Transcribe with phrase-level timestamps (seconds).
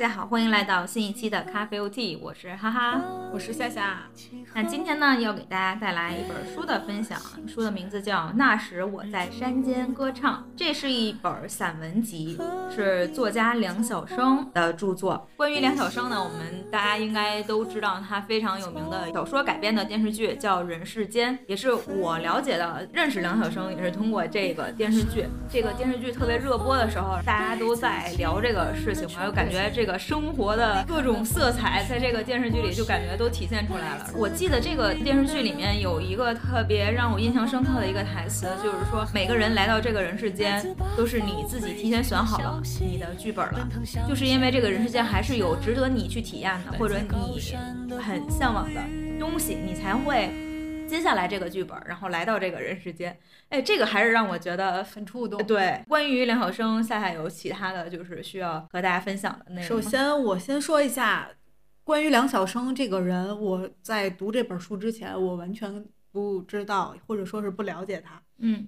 [0.00, 3.02] 大家好，欢迎来到新一期的咖啡 OT，我是哈哈，
[3.34, 3.98] 我是夏夏。
[4.54, 12.38] 那今天呢，要给大家带来一本书的分享，书的名字叫《那时我在山间歌唱》，这是一本散文集，
[12.74, 15.28] 是作家梁晓声的著作。
[15.36, 25.24] 关于梁晓声呢，我们大家应该都知道，他非常有名的小说改编的电视剧叫《人世间》，也是我了解的，认识梁晓声也是通过这个电视剧。
[25.48, 29.70] 这个电视剧特别热播的时候，大家都在聊这个事情嘛，就感觉。
[29.72, 34.06] 这个生活的各种色彩，在这个电视剧里就感觉都体现出来了。
[34.16, 43.68] 我记得这个电视剧里面有一个特别让我印象深刻的一个台词，就是说每个人来到这个人世间，都是你自己提前选好了你的剧本了，
[44.08, 48.80] 就是因为这个人世间还是有值得你去体验的，或者你很向往的
[49.18, 50.30] 东西，你才会。
[50.88, 53.16] 接下来这个剧本，然后来到这个人世间，
[53.48, 55.40] 哎，这个还是让我觉得很触动。
[55.46, 59.68] 对，关于梁晓声，夏夏有其他的就是需要和大家分享的内容。
[59.68, 61.30] 首先，我先说一下
[61.84, 68.20] 关于梁晓声这个人，我在读这本书之前，我完全不知道，或者说是不了解他。
[68.38, 68.66] 嗯，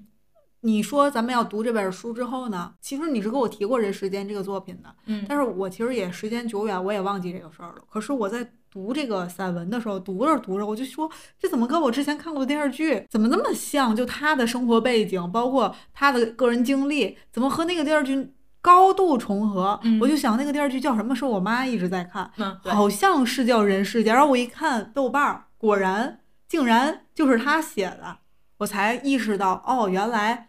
[0.62, 4.92] 你说咱们要读这本书之后呢，其实你是跟我提过《人世间》这个作品的。
[5.06, 7.82] 嗯，但是我其实也时间久远，我也忘记这个事儿了。
[7.88, 8.52] 可是我在。
[8.72, 11.06] 读这个散文的时候，读着读着，我就说
[11.38, 13.94] 这怎么跟我之前看过的电视剧怎么那么像？
[13.94, 19.78] 就他的生活背景，包括他的个人经历，怎么和那个电视剧高度重合？
[20.00, 21.14] 我就想那个电视剧叫什么？
[21.14, 24.14] 是我妈一直在看，好像是叫《人世间》。
[24.16, 28.20] 然后我一看豆瓣儿，果然竟然就是他写的，
[28.56, 30.48] 我才意识到哦，原来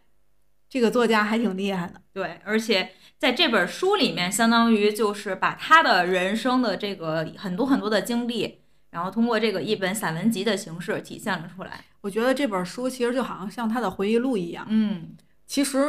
[0.74, 2.02] 这个作家还挺厉害的。
[2.12, 2.90] 对，而且。
[3.20, 11.86] 在这本书里面，相当于就是把他的人生的这个很多很多的经历，然后通过这个一本散文集的形式体现了出来。
[12.02, 14.66] 我觉得这本书其实就好像像他的回忆录一样。
[14.68, 15.16] 嗯，
[15.48, 15.80] 其实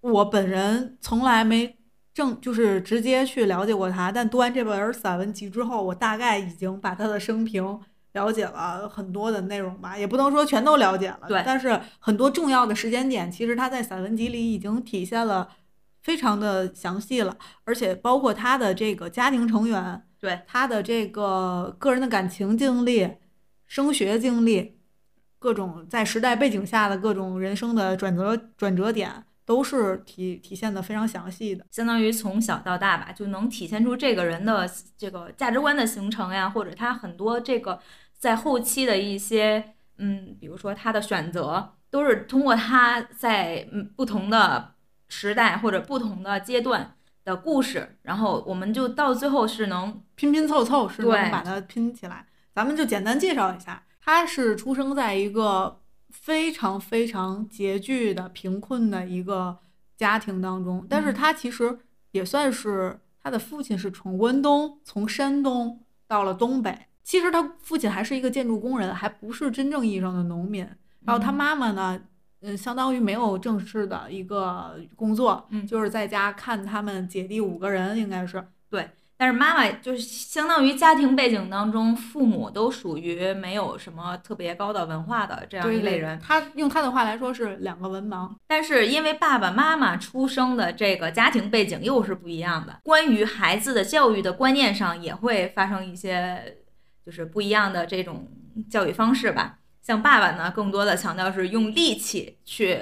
[0.00, 1.76] 我本人从来没
[2.12, 7.80] 正就是直接去了解过他，但读完这本散文集之后，我大概已经把他的生平
[8.12, 11.28] 了解了很多的内容吧，也不能说全都了解了。
[11.28, 15.48] 对，但是很多重要的时间点，其实他在散文集里已经体现了。
[16.02, 23.18] 非常的详细了，而且包括他的这个家庭成员，对他的这个个人的感情经历、
[23.66, 24.78] 升学经历，
[25.38, 31.66] 各种在时代背景下的各种人生的转折转折点，都是体体现的非常详细的。
[31.72, 37.80] 相当于从小到大吧，就能体现出这个人的这个价值观的形成呀，或者他很多这个
[38.16, 44.74] 在后期的一些，嗯，比如说他的选择，都是通过他在嗯不同的。
[45.12, 46.94] 时代或者不同的阶段
[47.24, 52.24] 的故事，然后我们就到最后是能拼拼凑凑，是能把它拼起来。
[52.54, 55.79] 咱们就简单介绍一下，他是出生在一个
[56.12, 59.58] 非常非常拮据的贫困的一个
[59.96, 61.78] 家庭当中，但是他其实
[62.10, 70.66] 也算是他的父亲是从关东从山东到了东北，其实他父亲还是一个建筑工人，还不是真正意义上的农民。
[71.04, 72.00] 然后他妈妈呢？
[72.42, 78.88] 嗯，相当于没有正式的一个工作，嗯，就是在家看他们姐弟五个人，应该是对。
[79.20, 86.18] 但是妈妈就是相当于家庭背景当中，父母都属于没有什么特别高的文化的这样一类人。
[86.18, 88.30] 他用他的话来说是两个文盲。
[88.46, 96.56] 但是因为爸爸妈妈出生的这个家庭背景又是不一样的，关于孩子的教育的观念上也会发生一些
[97.04, 98.26] 就是不一样的这种
[98.70, 99.58] 教育方式吧。
[99.82, 102.80] 像爸爸呢，更多的强调是用力气去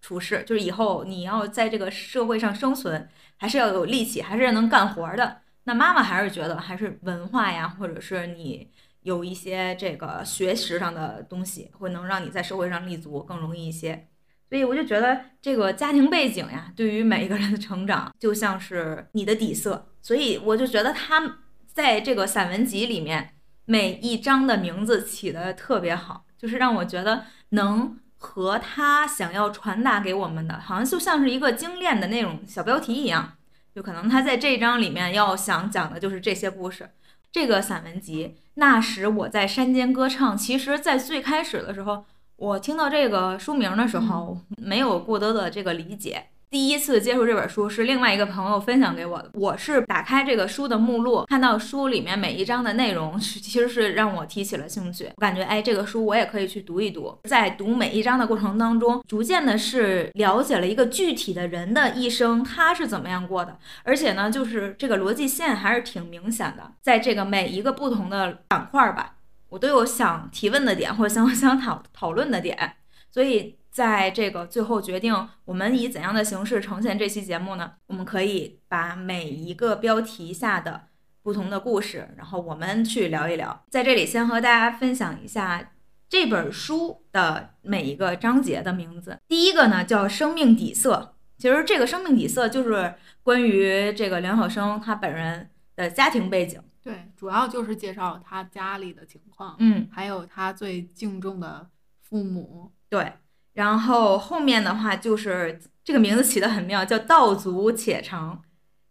[0.00, 3.06] 处事，就是以后你要在这个社会上生存，
[3.36, 5.42] 还是要有力气，还是要能干活的。
[5.64, 8.70] 那妈妈还是觉得还是文化呀，或者是你
[9.02, 14.08] 有一些这个学识上的东西，会能让你在社会上立足更容易一些。
[14.48, 19.88] 所以我就觉得这个家庭背景呀，对于每一个人的成长就像是你的底色。
[20.00, 23.34] 所以我就觉得他在这个散文集里面
[23.64, 26.24] 每一章的名字起的特别好。
[26.36, 33.38] 就是让我觉得能和他想要传达给我们的，好像就像是一个精炼的那种小标题一样。
[33.74, 36.90] 就可能他在这章里面要想讲的就是这些故事。
[37.32, 40.36] 这个散文集，那时我在山间歌唱。
[40.36, 42.04] 其实，在最开始的时候，
[42.36, 46.26] 我听到这个书名的时候，没有过多的这个理解。
[46.54, 49.28] 第一次接触这本书是另外一个朋友分享给我的。
[49.34, 55.10] 我是打开这个书的目录，看到书里面每一章的内容，其实是让我提起了兴趣。
[55.16, 57.18] 我感觉，哎，这个书我也可以去读一读。
[57.24, 63.58] 在读每一章的过程当中，逐渐的是了解了一个具体的人的一生，他是怎么样过的。
[63.82, 69.16] 而且呢，就是这个逻辑线还是挺明显的，在这个每一个不同的板块吧，
[69.48, 72.76] 我都有想提问的点或者想想讨讨论的点，
[73.10, 73.56] 所以。
[73.74, 77.72] 在这个最后决定我们以怎样的形式呈现这期节目呢？
[77.88, 80.80] 我们可以把每一个标题下的
[81.22, 83.64] 不同的故事，然后我们去聊一聊。
[83.68, 85.72] 在这里先和大家分享一下
[86.08, 89.18] 这本书的每一个章节的名字。
[89.26, 92.94] 第一个呢叫“生命底色”，其实这个“生命底色”就是
[93.24, 96.62] 关于这个梁晓声他本人的家庭背景。
[96.80, 101.68] 对，主要就是介绍他家里的情况，嗯，还有他最敬重的
[102.00, 102.70] 父母。
[102.88, 103.14] 对。
[103.54, 108.42] 然后后面的话就是这个名字起的很妙，叫“道阻且长”，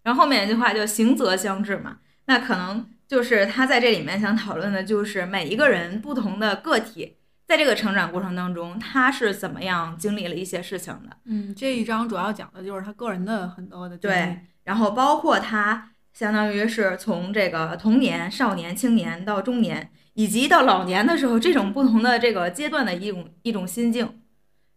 [0.04, 1.98] 然后后面一句话就“行则相至”嘛。
[2.26, 11.18] 那可能就是他在这里面想讨论的，就是每一个人不同的个体，在这个成长过程当中，他是怎么样经历了一些事情的。
[11.26, 13.98] 嗯，这一章主要讲的就是他个人的很多的。
[13.98, 24.20] 对，然后包括他相当于是从这个童年、少年、青年到中年，以及到老年的时候，这种不同的这个阶段的一种一种心境。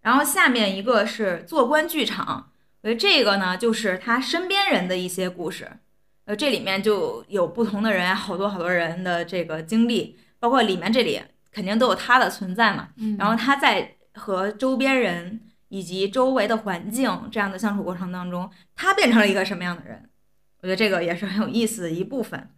[0.07, 5.69] 然后下面一个是做官剧场，我觉得这个呢就是他身边人的一些故事，
[6.27, 11.21] 呃，这里面就有不同的人，好多好多人的这个经历，包括里面这里
[11.51, 12.91] 肯定都有他的存在嘛。
[12.99, 20.09] 嗯，然后他在和周边人以及周围的环境这样的相处过程当中，他变成了一个什么样的人？
[20.61, 22.49] 我觉得这个也是很有意思的一部分。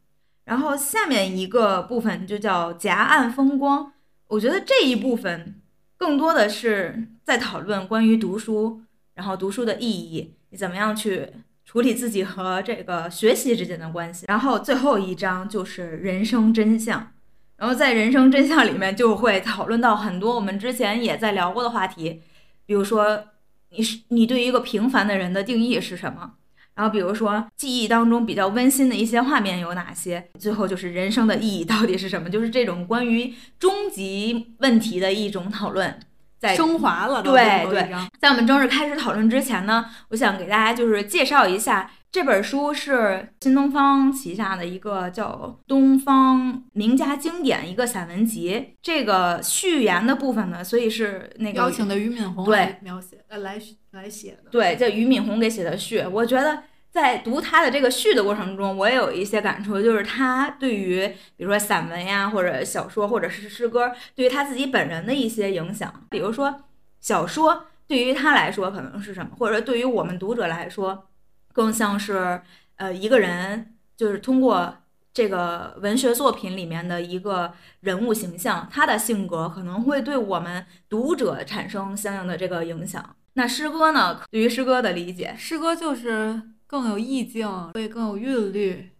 [0.45, 3.95] 然后下面一个部分就叫夹岸风光，
[4.27, 5.63] 我觉得这一部分。
[5.99, 8.81] 更多的是在讨论关于读书，
[9.15, 11.29] 然后读书的意义，你怎么样去
[11.65, 14.25] 处理自己和这个学习之间的关系。
[14.29, 17.13] 然后最后一章就是人生真相，
[17.57, 22.23] 然后在人生真相里面就会讨论到很多我们之前也在聊过的话题，
[22.65, 23.25] 比如说
[23.71, 26.35] 你是你对一个平凡的人的定义是什么？
[26.79, 30.29] 然后比如说记忆当中比较温馨的一些画面有哪些？
[30.39, 32.31] 最后就是人生的意义到底是什么？
[32.31, 35.99] 就是这种关于终极问题的一种讨论，
[36.39, 37.21] 在升华了。
[37.21, 48.75] 对对，在我们正式开始讨论之前呢，我想给大家就是介绍一下这本书是新东方旗下的一个叫《东方名家经典》一个散文集。
[48.81, 53.59] 这个序言的部分呢，所以是那个邀请的俞敏洪对描写呃来
[53.99, 54.51] 来写的。
[54.51, 56.63] 对，叫俞敏洪给写的序，我觉得。
[56.91, 61.07] 在读他的这个序的过程中，我也有一些感触，就是他对于
[61.37, 66.07] 比如说散文呀，或者小说，或者是诗歌，对于他自己本人的一些影响。
[66.09, 66.63] 比如说
[66.99, 71.07] 小说对于他来说可能是什么，或者说对于我们读者来说，
[71.53, 72.41] 更像是
[72.77, 74.75] 呃一个人，就是通过
[75.13, 83.15] 这个文学作品里面的一个人物形象，他的性格可能会对我们读者产生相应的这个影响。
[83.39, 84.21] 那诗歌呢？
[84.31, 86.43] 对于诗歌的理解，诗歌就是。
[86.71, 88.91] 更有意境，会更有韵律。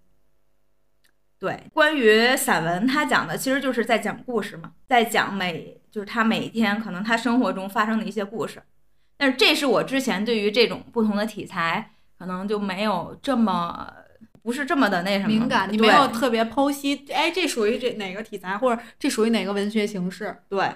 [1.39, 8.63] 对，关于散文，他讲的其实就是在讲故事嘛，在讲每就是他每一天可能他生活中发生的一些故事。
[9.19, 13.87] 但是这是我之前对于这种不同的题材，可能就没有这么
[14.43, 20.35] 不是这么的那什么敏感，你没有特别剖析，哎，这属于这哪个题材，或者这属于哪个文学形式？
[20.49, 20.73] 对，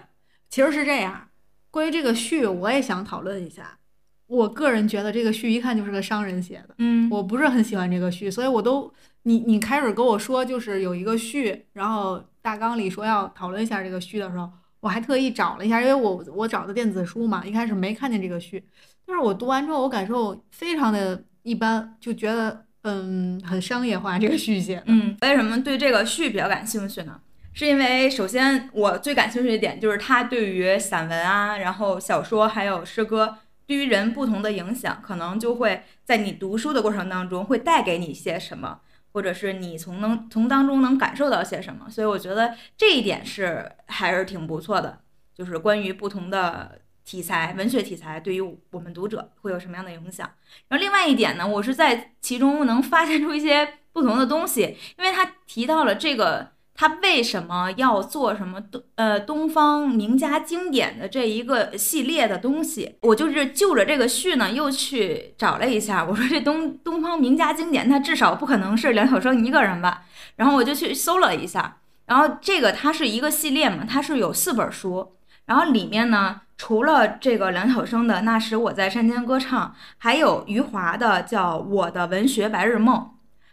[0.50, 1.28] 其实是这样。
[1.72, 3.78] 关于这个序，我也想讨论一下。
[4.26, 8.92] 我个人觉得这个序一看就是个商人写的，嗯，我不是很喜欢这个序，所以我都
[9.24, 14.48] 你你开始跟我说就是有一个序，然后大纲里说要讨论一下这个序的时候，
[14.80, 18.62] 我还特意找了一下，因为我我找的电子书嘛，一开始没看见这个序，
[19.06, 27.20] 但是我读完之后我感受非常的一般，就觉得嗯很商业化这个序写的，嗯，为什么对这个序比较感兴趣呢？
[27.54, 33.38] 是因为首先我最感兴趣的点就是它对于散文啊，然后小说还有诗歌。
[33.64, 38.80] 对于人不同的影响，可能就会在你读书的过程当中会带给你一些什么，
[39.12, 41.88] 或者是你从能从当中能感受到些什么。
[41.88, 45.00] 所以我觉得这一点是还是挺不错的，
[45.34, 48.40] 就是关于不同的题材、文学题材对于
[48.72, 50.28] 我们读者会有什么样的影响。
[50.68, 56.51] 然后另外一点呢，我是在其中能发现出一些不同的东西，因为他提到了这个。
[56.74, 62.96] 他为什么要做什么东呃东方名家经典的这一个系列的东西？
[63.02, 66.04] 我就是就着这个序呢，又去找了一下。
[66.04, 70.04] 我说这东东方名家经典，它至少不可能是梁晓声一个人吧？
[70.36, 71.76] 然后我就去搜了一下，
[72.06, 75.12] 然后这个它是一个系列嘛，它是有四本书，
[75.44, 82.96] 然后里面呢，除了这个梁晓声的《那时我在山间歌唱》，还有余华的叫《我的文学白日梦》，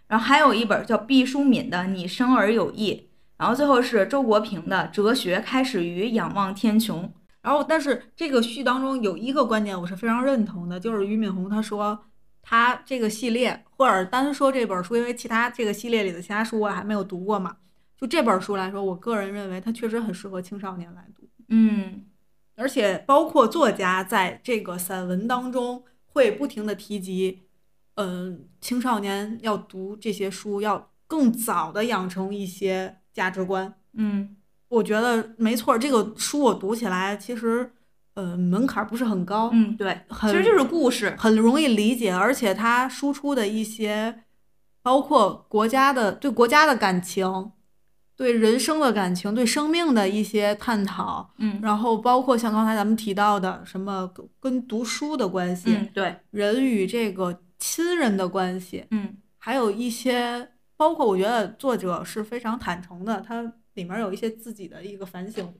[0.08, 3.06] 然后还有一本叫毕淑敏的《你生而有意》。
[3.40, 7.10] 然后最后是周国平的哲学开始于仰望天穹。
[7.42, 11.98] 然后，但是这个序当中有一个观点我是非常认同的，就是俞敏洪他说
[12.42, 17.56] 他这个系列，或者单说这本书，因为其他这个系列里的其他书我还没有读过嘛。
[17.98, 21.28] 就这本书来说，我个人认为它确实很适合青少年来读。
[21.48, 22.06] 嗯，
[22.56, 27.44] 而且包括作家在这个散文当中会不停的提及，
[27.96, 33.74] 嗯，青少年要读这些书，要更早的养成一些价值观。
[33.94, 34.36] 嗯。
[34.70, 37.72] 我觉得没错，这个书我读起来其实，
[38.14, 41.16] 呃，门槛不是很高，嗯，对，很其实就是故事。
[41.18, 44.26] 很容易理解，而且它输出的一些，
[44.84, 47.52] 包括国家的对国家的感情，
[48.16, 51.60] 对人生的感情，对生命的一些探讨，嗯。
[51.64, 59.18] 然后包括像刚才咱们提到的什么跟跟读书的关系，嗯，对，人与这个亲人的关系，嗯。
[59.40, 60.48] 还有一些，
[60.80, 63.42] 包括我觉得作者是非常坦诚的，他
[63.74, 65.54] 里面有一些自己的一个反省，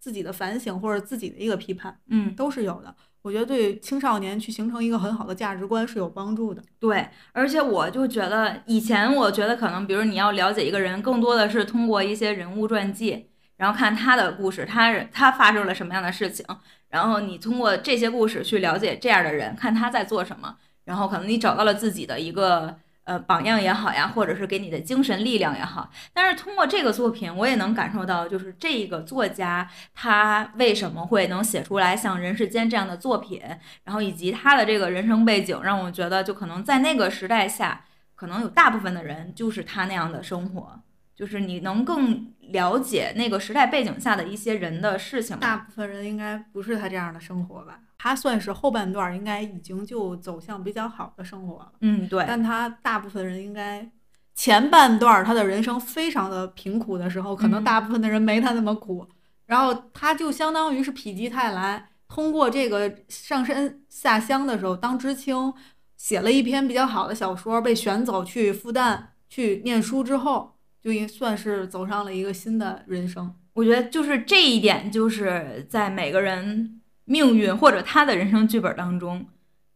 [0.00, 2.92] 自己的反省或者自己的一个批判，嗯，都是有的。
[3.22, 6.60] 我觉得对青少年去形成一个很好的价值观是有帮助的。
[6.80, 16.44] 对，而且我就觉得，以前我觉得可能，比如你要了解一个人，更多的是通过一些人物传记，然后看他的故事，他是他发生了什么样的事情，
[16.88, 25.90] 然后你通过这些故事去了解这样的人，看他在做什么，然后可能你找到了自己的一个呃榜样也好呀，或者是给你的精神力量也好。
[26.12, 33.40] 但是通过这个作品，我也能感受到，就是这个作家他为什么会能写出来像《人世间》这样的作品，
[33.84, 37.84] 然后以及他的这个人生背景，让我觉得就可能在那个时代下，
[38.14, 40.80] 可能有大部分的人就是他那样的生活，
[41.14, 45.38] 就是你能更了解那个时代背景下的一些人的事情。
[45.38, 47.78] 大部分人应该不是他这样的生活吧？
[48.06, 53.90] 他算是后半段应该已经就走向比较好的生活了，嗯，对，但他大部分人应该
[54.32, 59.08] 前半段他的人生非常的贫苦的时候，可能嗯大部分的人没他那么苦，
[59.46, 65.52] 然后他就相当于是否极泰来，通过这个上山下乡的时候，当知青
[65.96, 73.34] 写了一篇比较好的小说，被选走去复旦去念书之后，就也算是走上了一个新的人生。
[73.54, 79.26] 我觉得就是这一点，就是在每个人命运或者他的人生剧本当中，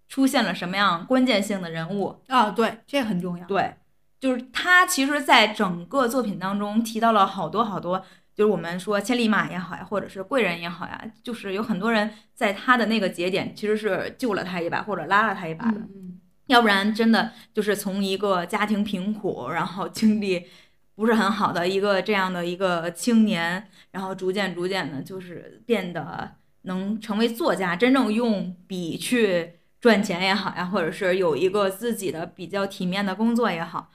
[0.08, 3.46] 出现了什么样关键性的人物，啊，对，这很重要。
[3.46, 3.74] 对，
[4.20, 15.78] 就是他其实在整个作品当中提到了好多好多，就是我们说千里马也好呀，或者是贵人也好呀，就是有很多人在他的那个节点其实是救了他一把，或者拉了他一把的。
[15.78, 20.46] 嗯嗯，要不然真的就是从一个家庭贫苦，然后经历
[20.96, 26.32] 不是很好的一个这样的一个青年，然后逐渐逐渐的，就是变得
[26.62, 33.90] 能成为作家，真正用笔去赚钱也好呀，或者是有一个自己的比较体面的工作也好，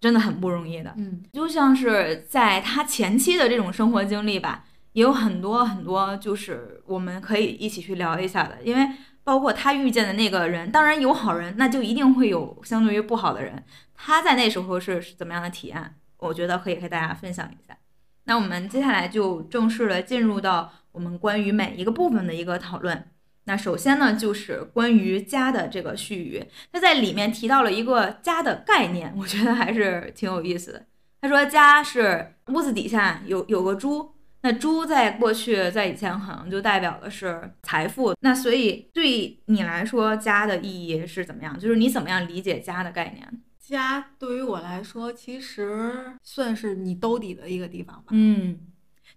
[0.00, 0.94] 真的很不容易的。
[0.96, 8.58] 嗯，就像是在他前期的这种生活经历吧，也有很多很多，就是我们可以一起去聊一下的。
[8.64, 8.88] 因为
[9.22, 13.62] 包括他遇见的那个人，当然有好人，那就一定会有相对于不好的人。
[13.94, 15.94] 他在那时候是是怎么样的体验？
[16.16, 17.76] 我觉得可以和大家分享一下。
[18.24, 23.04] 那我们接下来就正式的进入到我们关于每一个部分的一个讨论。
[23.44, 30.86] 那首先呢，就是关于家的这个序语，他在里面提到了一个家的概念，我觉得还是挺有意思的。
[31.20, 41.58] 他说家是屋子底下有有个猪，那猪在过去在以前可能就代表的是财富，那所以对你来说家的意义是怎么样？
[41.58, 43.42] 就是你怎么样理解家的概念？
[43.58, 48.06] 家对于我来说，其实算是你兜底的一个地方吧。
[48.10, 48.58] 嗯，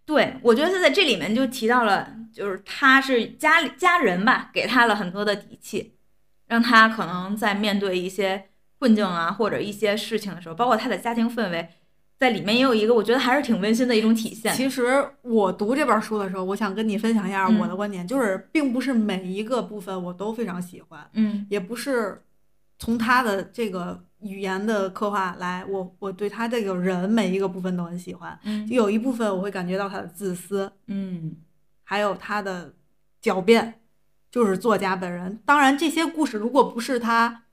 [0.06, 5.96] 对，我觉得他在这里面就提到了，就是他是家里家人吧，给他了很多的底气，
[6.48, 11.70] 让他可能在面对一些困境啊或者一些事情的时候，包括他的家庭氛围，
[12.20, 14.54] 在里面也有一个我觉得还是挺温馨的一种体现。
[14.54, 22.22] 其实我读这本书的时候，我想跟你分享一下嗯我的观点，就是并不是每一个部分我都非常喜欢，嗯也不是
[22.78, 28.38] 从他的这个语言的刻画来，我我对他这个人每一个部分都很喜欢。
[28.44, 31.36] 嗯就有一部分我会感觉到他的自私，嗯
[31.84, 32.74] 还有他的
[33.22, 33.82] 狡辩，
[34.32, 35.40] 就是作家本人。
[35.46, 37.44] 当然，这些故事如果不是他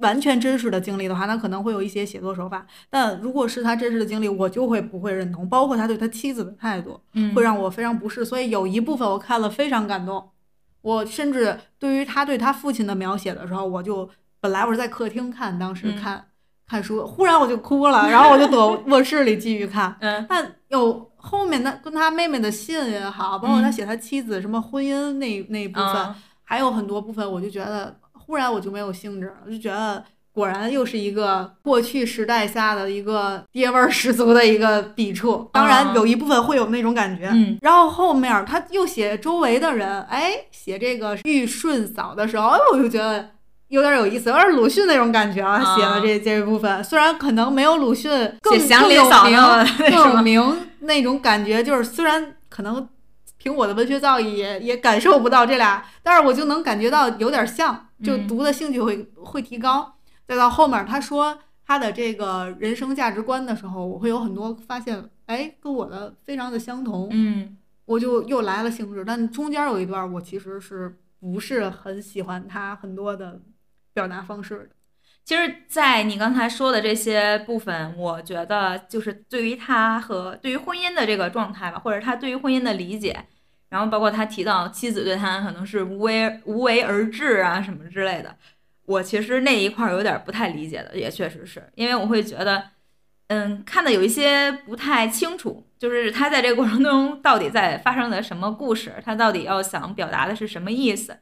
[0.00, 2.66] 完全真实的经历的话，那可能会有一些写作手法。
[2.90, 8.24] 但如果是他真实的经历，我就会不会认同，包括他对他妻子的态度，嗯，会让我非常不适。
[8.24, 10.30] 所以有一部分我看了非常感动，
[10.82, 14.08] 我甚至对于他对他父亲的描写的时候，我就
[14.40, 16.24] 本来我是在客厅看，当时嗯看、
[16.66, 19.96] 看书，忽然我就哭了，然后我就躲 卧室里继续看。
[20.00, 30.02] 嗯但有后面的跟他妹妹的信也好，包括他嗯写他妻子什么婚姻那那一部分，啊还有很多部分，我就觉得忽然我就没有兴致了，我就觉得
[30.32, 35.50] 果然又是一个过去时代下的一个爹味儿十足的一个笔触。
[35.52, 37.28] 当然啊有一部分会有那种感觉。
[37.32, 43.28] 嗯然后后面他又写周围的人，哎，写这个玉顺嫂的时候，哎，我就觉得
[43.68, 45.54] 有点有意思，有点鲁迅那种感觉啊。
[45.62, 48.10] 啊写了这这一部分，虽然可能没有鲁迅
[48.40, 50.50] 更更有名 有？
[50.50, 52.88] 名那种感觉，就是虽然可能
[53.36, 59.94] 凭我的文学造诣也也感受不到这俩，但是我就能感觉到有点像，就嗯读的兴趣会、会提高。
[60.26, 69.04] 再到后面他说他的这个人生价值观的时候，我会有很多发现，哎，跟我的非常的相同，嗯我就又来了兴致。
[69.06, 73.40] 但中间有一段我其实是不是很喜欢他很多的
[73.98, 74.68] 表达方式的。
[75.24, 83.14] 其实，在你刚才说的这些部分，我觉得就是对于他和对于婚姻的这个状态吧，或者他对于婚姻的理解，
[83.68, 88.34] 然后包括他提到妻子对他可能是无为无为而治啊什么之类的，
[88.86, 92.70] 我其实那一块有点不太理解的，也确实是因为我会觉得，
[93.26, 101.18] 嗯，看的有一些不太清楚，就是他在这个过程中到底在发生的什么故事，他到底要想表达的是什么意思，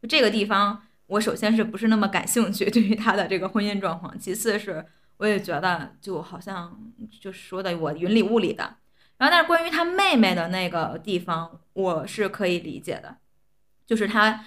[0.00, 0.84] 就这个地方。
[1.10, 4.84] 我首先是不是那么感兴趣 对于他的这个婚姻状况，其次是
[5.18, 6.78] 我也觉得就好像
[7.20, 8.76] 就说的我云里雾里的。
[9.18, 13.16] 然后，但是关于他妹妹的那个地方，我是可以理解的，
[13.86, 14.44] 就是他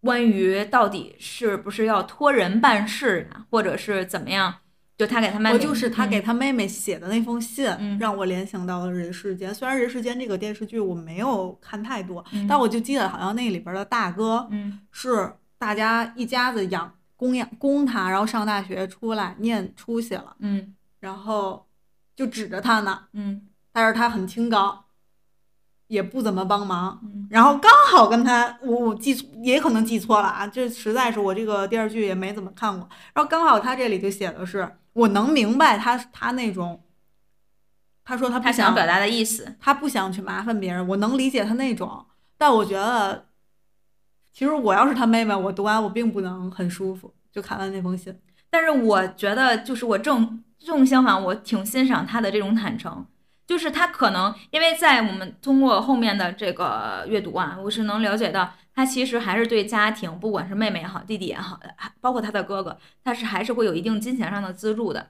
[0.00, 4.54] 关于到底是不是要托人办事呀，或者是怎么样，
[4.96, 9.50] 就他给他妹妹，我就是他给嗯他妹妹写的那封信，嗯让我联想到了《人世间》。
[9.54, 21.68] 虽然《人世间》这个电视剧我没有看太多，嗯但我就记得好像那里边的大哥嗯是大家一家子养供养供他，然后上大学出来念出息了，嗯然后
[22.14, 24.84] 就指着他呢，嗯但是他很清高，
[25.88, 27.00] 也不怎么帮忙。
[27.02, 32.88] 嗯然后刚好跟他，我我记错也可能记错了啊，这实在是我这个电视剧也没怎么看过。
[33.12, 36.82] 然后刚好他这里就写的是，我能明白他他那种，
[38.02, 42.06] 他说他不他想表达的意思，他不想去麻烦别人，我能理解他那种，
[42.38, 43.27] 但我觉得，
[44.38, 48.16] 其实我要是他妹妹，我读完我并不能很舒服，就看完那封信。
[48.48, 53.04] 但是我觉得，就是我正正相反，我挺欣赏他的这种坦诚。
[53.48, 65.08] 就是他可能，因为在我们通过后面的这个阅读啊，我是能了解到，他其实还是对家庭，不管是妹妹也好，弟弟也好，还包括他的哥哥，他是还是会有一定金钱上的资助的。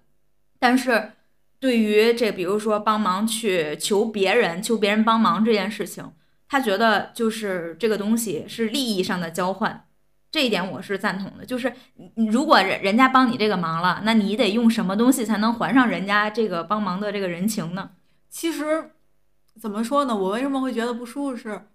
[0.58, 1.12] 但是
[1.60, 6.10] 对于这，比如说帮忙去求别人、求别人帮忙这件事情，
[6.48, 9.84] 他觉得就是这个东西是利益上的交换。
[10.30, 11.72] 这一点我是赞同的，就是
[12.16, 17.90] 你如果人人家帮你这个忙了，那你得用什么东西才能还上人家这个帮忙的这个人情呢？
[18.28, 18.90] 其实
[19.58, 20.14] 怎么说呢？
[20.14, 21.68] 我为什么会觉得不舒服是，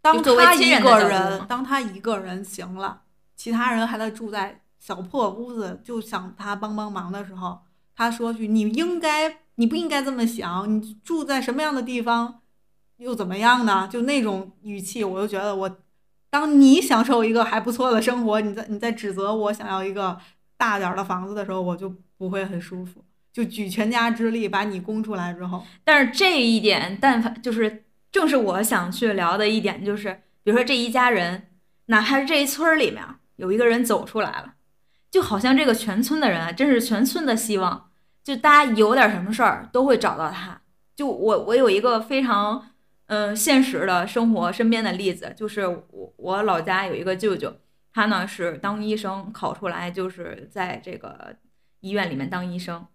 [0.00, 3.02] 当他一个人，当他一个人行了，
[3.36, 7.60] 其他人还在住在小破屋子，就想他帮帮忙的时候，
[7.94, 12.40] 他说句：“你应该，你不应该这么想，你住在什么样的地方，
[13.00, 15.78] 又怎么样呢？”就那种语气，我就觉得我，
[16.30, 20.18] 当你享受一个还不错的生活，你在你在指责我想要一个
[20.56, 23.04] 大点儿的房子的时候，我就不会很舒服。
[23.32, 31.48] 就举全家之力把你供出来之后，但是这一点，但凡就是正是我想去聊的一点，就是比如说这一家人，
[31.86, 33.02] 哪怕是这一村儿里面
[33.36, 34.54] 有一个人走出来了，
[35.10, 37.90] 就好像这个全村的人，真是全村的希望，
[38.24, 40.60] 就大家有点什么事儿都会找到他。
[40.96, 42.69] 就我我有一个非常
[43.10, 47.52] 嗯、呃现实的生活身边的例子，就是我我老家有一个舅舅，
[47.92, 51.34] 他呢是当医生，考出来就是在这个
[51.80, 52.86] 医院里面当医生。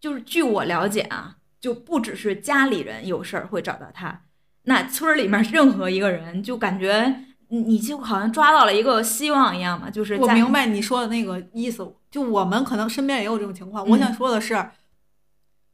[0.00, 4.22] 就是据我了解啊，就不只是家里人有事儿会找到他，
[4.64, 13.86] 那村儿里面任何一个人，就感觉你你就好像抓到了一个希望一样嘛，就是我明白你说的那个意思，就我们可能身边也有这种情况。
[13.86, 14.54] 嗯我想说的是，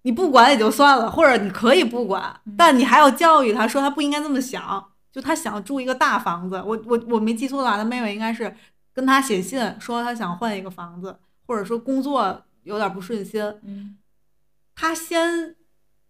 [0.02, 4.84] 你不管也就算了，或者你可以不管，嗯但你还要教育他说他不应该这么想。
[5.10, 8.54] 就他想住一个大房子，我我我没记错的话，他妹妹应该是
[8.92, 13.42] 跟他写信说他想换一个房子，或者说工作有点不顺心。
[13.64, 13.96] 嗯
[14.76, 15.56] 他先，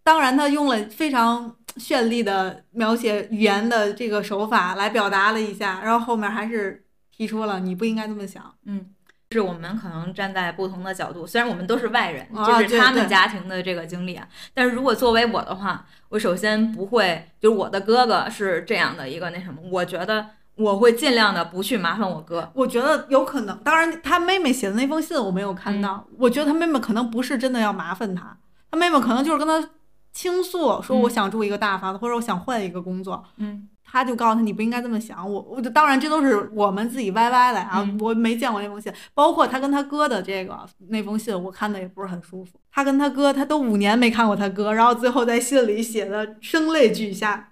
[0.03, 8.55] 当然他用了非常绚丽的描写语言的这个手法来表达了一下，然后后面还是提出了你不应该这么想。
[8.65, 8.95] 嗯。
[9.31, 14.27] 是我们可能站在不同的角度，虽然我们都是外人，啊就是他们家庭的这个经历啊。
[14.55, 22.51] 但是如果作为我的话，我首先不会，就是我的哥哥是这样的一个那什么，我觉得我会尽量的不去麻烦我哥。
[22.55, 28.35] 我觉得有可能，当然他妹妹写的那封信我没有看到，我觉得他妹妹可能不是真的要麻烦他，
[28.71, 29.69] 他妹妹可能就是跟他
[30.11, 33.23] 倾诉，说我嗯想住一个大房子，或者我想换一个工作。
[33.37, 42.61] 嗯他就告诉他你不应该这么想，我我就当然这都是我们自己歪歪的啊，嗯我没见过那封信，包括他跟他哥的这个那封信，我看的也不是很舒服。
[42.71, 47.49] 他跟他哥，他都五年没看过他哥，然后最后在信里写的声泪俱下，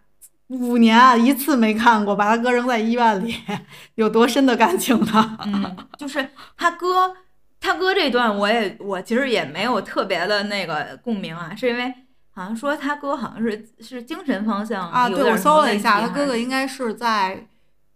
[0.49, 3.35] 五年啊一次没看过，把他哥扔在医院里，
[3.97, 5.39] 有多深的感情呢？
[5.45, 7.13] 嗯，就是他哥，
[7.61, 11.93] 他哥这段我也我其实也没有特别的那个共鸣啊，是因为
[12.37, 17.49] 好像说他哥好像是是精神方向啊，对我搜了一下，他哥哥应该是在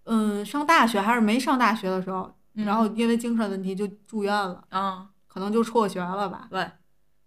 [0.05, 6.48] 嗯上大学还是没上大学的时候，然后因为精神问题就住院了，嗯可能就辍学了吧。
[6.50, 6.66] 对，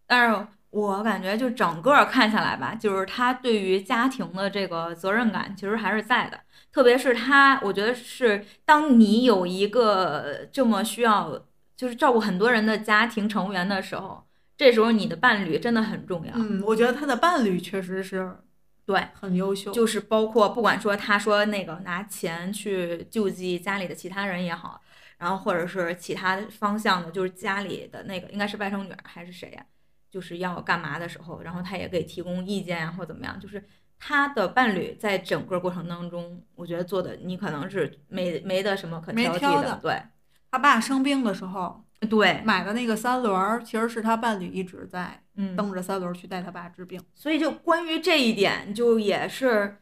[0.08, 6.40] 但是我感觉就整个看下来吧，就是他对于家庭的这个责任感其实还是在的，
[6.72, 11.40] 特别是他，我觉得是当你有一个这么需要
[11.78, 16.34] 就是照顾很多人的家庭成员的时候，这时候你的伴侣真的很重要。
[16.36, 18.38] 嗯，我觉得他的伴侣确实是
[18.86, 24.82] 对，很优秀，就是包括不管说他说那个拿钱去救济家里的其他人也好，
[25.18, 29.66] 然后或者是其他方向的，就是家里的那个应该是外甥女儿还是谁呀、
[30.12, 33.64] 就是要干嘛的时候，然后他也给提供意见啊、或怎么样，就是
[33.98, 40.02] 他的伴侣在整个过程当中，我觉得做的你可能是没没得什么可挑剔的，的对。
[40.52, 47.02] 他爸生病的时候对，买的那个三轮儿，其实是他伴侣一直在嗯，蹬着三轮儿去带他爸治病。
[47.16, 49.78] 所以就关于这一点，就也是，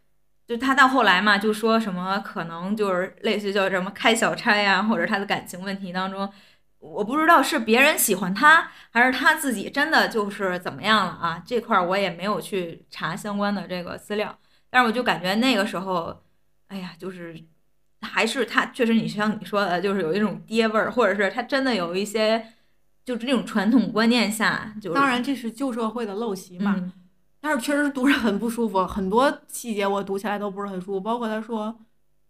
[0.47, 6.31] 就他到后来嘛，就说什么可能就是类似于叫什么开小差呀，或者他的感情问题当中，
[6.79, 11.43] 我不知道是别人喜欢他，还是他自己真的就是怎么样了啊？
[11.45, 14.37] 这块儿我也没有去查相关的这个资料，
[14.69, 16.23] 但是我就感觉那个时候，
[16.67, 17.37] 哎呀，就是
[18.01, 22.45] 还是他确实你像你说的，就是有一种爹味儿，或者是他真的有一些。
[23.03, 26.75] 就是那种传统观念下，就是当然，这是旧社会的陋习嘛。
[26.77, 26.93] 嗯
[27.41, 31.01] 但是确实读着很不舒服，很多细节我读起来都不是很舒服。
[31.01, 31.75] 包括他说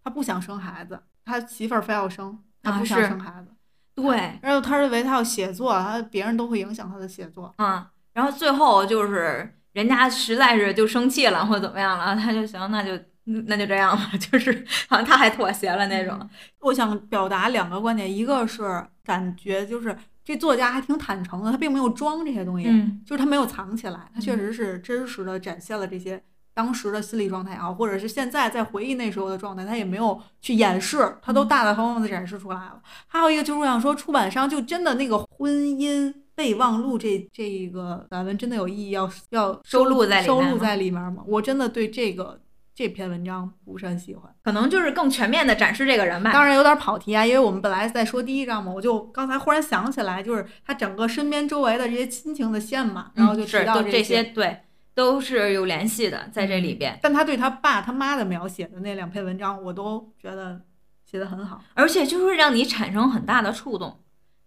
[0.02, 3.52] 他不想生孩子，他媳妇儿非要生，他啊不想生孩子。
[3.94, 7.54] 对，然后他认为他要写作，他别人都会影响他的写作。
[7.58, 16.20] 嗯，然后最后就是人家实在是就生气了或者怎么样了，他就行，那就嗯那就这样吧， 就是好像他还妥协了那种。
[16.60, 26.22] 我想表达两个观点，一个是感觉就是这作家还挺坦诚的，他并没有装这些东西，嗯就是他没有藏起来，他确嗯实是真实的展现了这些
[26.54, 32.82] 当时的心理状态也好，或者是现在在回忆那时候的状态，他也没有去掩饰，他都嗯大大方方的展示出来了。
[33.08, 36.14] 还有一个就是我想说，出版商就真的那个婚姻。
[36.34, 41.22] 备忘录这这个散文真的有意义要要收录在收录在里面吗？
[41.28, 42.40] 我真的对这个
[42.74, 44.34] 这篇文章不是很喜欢。
[44.44, 46.32] 可能就是更全面的展示这个人吧。
[46.32, 54.04] 当然有点跑题啊，因为我们本来在说第一章嘛，我就刚才忽然想起来，就是他整个身边周围的这些亲情的线嘛，然后就嗯是提到就这些。
[54.04, 54.60] 些，对，
[54.94, 56.98] 都是有联系的，在这里边。
[57.02, 60.62] 但他对他爸他妈的描写的那两篇文章，我都觉得
[61.06, 61.62] 写的很好。
[61.74, 64.00] 而且就是让你产生很大的触动，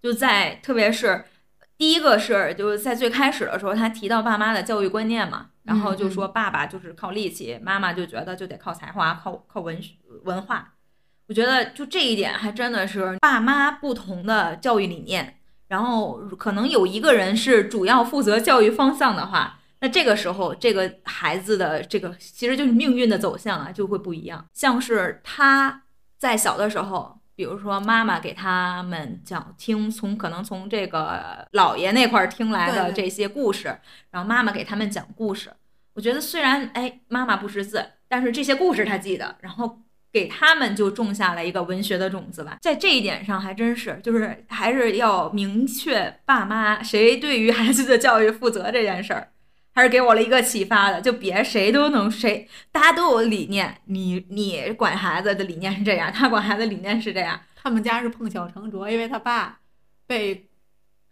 [0.02, 1.24] 就在特别是
[1.76, 10.74] 第一个是就是在最开始的时候，他提到爸妈的教育观念嘛，然后就说爸爸就是靠力气，妈妈就觉得就得靠才华，靠靠文学文化。
[11.26, 24.44] 我觉得就这一点还真的是爸妈不同的教育理念，然后可能有一个人是主要负责教育方向的话，那这个时候这个孩子的这个其实就是命运的走向啊就会不一样。
[24.52, 25.82] 像是他
[26.18, 33.76] 在小的时候，比如说妈妈给他们讲听从可能从这个姥爷那块儿听来的这些故事，
[34.10, 35.50] 然后妈妈给他们讲故事。
[35.94, 39.80] 我觉得虽然哎妈妈不识字，但是这些故事他记得，然后
[40.12, 42.58] 给他们就种下了一个文学的种子吧。
[42.60, 49.28] 在这一点上还真是，就是还是要明确爸妈谁对于孩子的教育负责这件事儿。
[49.74, 59.58] 还是给我了一个启发的，就别谁都能谁，大家都有理念，你你管孩子的理念是这样，他管孩子的理念是这样，他们家是碰巧成拙，因为他爸
[60.06, 60.48] 被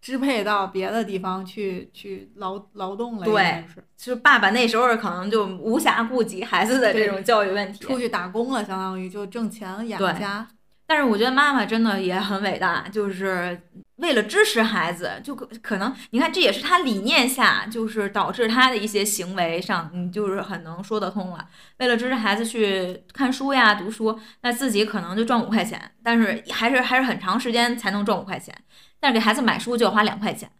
[0.00, 10.46] 支配到别的地方去去劳劳动了，对是就是爸爸那时候可能就无暇顾及孩子的这种教育问题，出去打工了，相当于就挣钱养对家。
[10.92, 13.58] 但是我觉得妈妈真的也很伟大，就是
[13.96, 21.48] 为了支持孩子，就可可能你看这也是他理念下，就是导致他的一些行为上，你就是很能说得通了。
[21.78, 28.54] 为了支持孩子去看书呀、读书，那自己可能就赚五块钱，但是还是还是很长时间才能赚五块钱，
[29.00, 30.50] 但是给孩子买书就要花两块钱。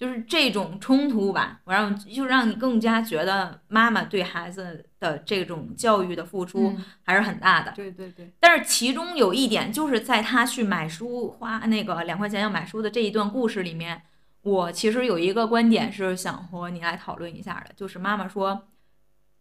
[0.00, 7.70] 就是这种冲突吧，我让就让你更加觉得妈妈对孩子的这种教育的付出嗯，还是很大的。
[7.72, 14.00] 对对对，但是其中有一点，就是在他去买书花那个两块钱要买书的这一段故事里面，
[14.40, 18.68] 我其实有一个观点是想和你来讨论一下的，就是妈妈说，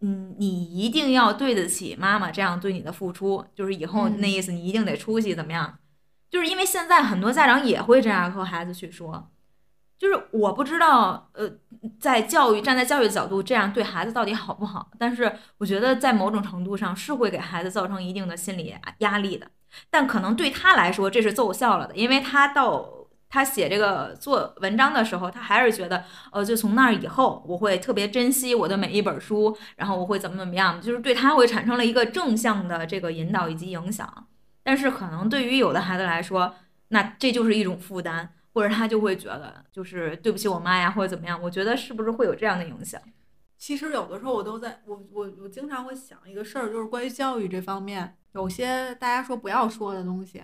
[0.01, 5.79] 嗯，你一定要对得起妈妈这样对你的付出，就是以后嗯那意思你一定得出息怎么样？
[6.29, 9.31] 就是因为现在很多家长也会这样和孩子去说，
[9.99, 11.47] 就是我不知道，呃，
[11.99, 14.89] 在教育站在教育的角度，这样对孩子到底好不好？
[14.97, 19.45] 但是我觉得在某种程度上是会给孩子造成一定的心理压力的。
[19.89, 22.89] 但可能对他来说这是奏效了的，因为他到
[23.29, 34.11] 他写这个做文章的时候，他还是觉得，呃，就从那儿以后，我会特别珍惜我的每一本书，然后我会怎么怎么样，就是对他会产生了一个正向的这个引导以及影响。
[34.63, 36.55] 但是可能对于有的孩子来说，
[36.87, 41.41] 那这就是一种负担，或者他就会觉得就是对不起我妈呀，或者怎么样。
[41.41, 43.01] 我觉得是不是会有这样的影响？
[43.57, 50.43] 其实有的时候我都在，我我我经常会想一个事儿，就是关于教育这方面，有些大家说不要说的东西，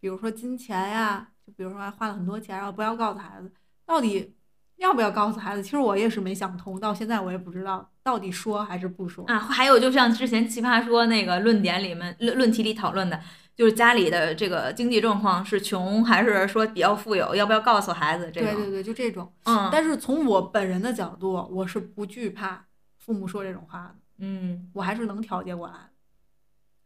[0.00, 1.28] 比如说金钱呀。
[1.46, 3.48] 就比如说，还花了很多钱，然后不要告诉孩子，
[3.84, 4.34] 到底
[4.78, 5.62] 要不要告诉孩子？
[5.62, 9.38] 其实我也是没想通，到现在我也不知道到底说还是不说啊。
[9.38, 13.20] 还有，就像之前奇葩说那个论点里面论论题里讨论的，
[13.56, 18.30] 就是家里的这个经济状况是穷还是说比较富有，要不要告诉孩子？
[18.30, 19.32] 这种对对对，就这种。
[19.44, 19.70] 嗯。
[19.72, 22.66] 但是从我本人的角度，我是不惧怕
[22.98, 23.94] 父母说这种话的。
[24.18, 25.74] 嗯，我还是能调节过来。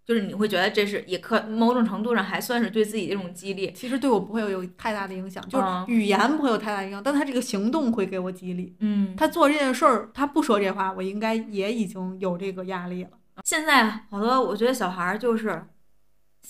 [0.07, 8.75] 就是你会觉得这是也可某种程度上还算是对自己的一种激励，其实对我不会有太大的影响，就是语言不会有太大影响，但他这个行动会给我激励。
[8.81, 13.11] 嗯，他做这件事儿，他不说这话，我应该也已经有这个压力了。
[13.45, 15.65] 现在好多我觉得小孩儿就是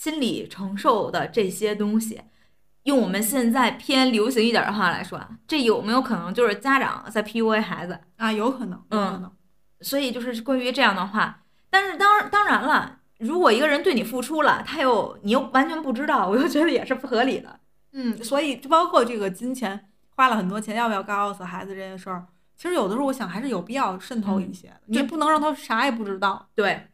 [0.00, 2.22] 心理承受的这些东西，
[2.84, 8.32] 用我们现在偏流行一点的话来说，这有没有可能就是家长在 PUA 孩子啊？
[8.32, 9.30] 有可能，有可能。
[9.82, 13.00] 所以就是关于这样的话，但是当当然了。
[13.18, 17.60] 如果一个人对你付出了，他又你又完全不知道，我又觉得也是不合理的。
[17.92, 22.26] 嗯，所以就包括这个金钱花了很多钱，要不要告诉孩子这些事儿？
[22.56, 26.48] 其实有的时候我想还是有必要渗透一些，你不能让他啥也不知道。
[26.54, 26.88] 对，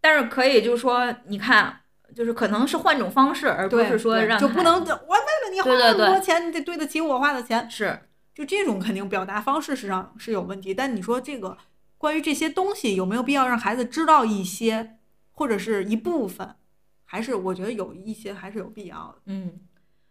[0.00, 1.80] 但是可以就是说，你看，
[2.14, 7.70] 就是可能是换种方式，而不是说让就不能我为了你花那么多钱，你得对得起我花的钱。
[7.70, 7.98] 是，
[8.34, 10.74] 就这种肯定表达方式实际上是有问题。
[10.74, 11.56] 但你说这个
[11.98, 14.98] 关于这些东西有没有必要让孩子知道一些？
[15.34, 16.54] 或者是一部分，
[17.04, 19.22] 还是我觉得有一些还是有必要的。
[19.26, 19.50] 嗯，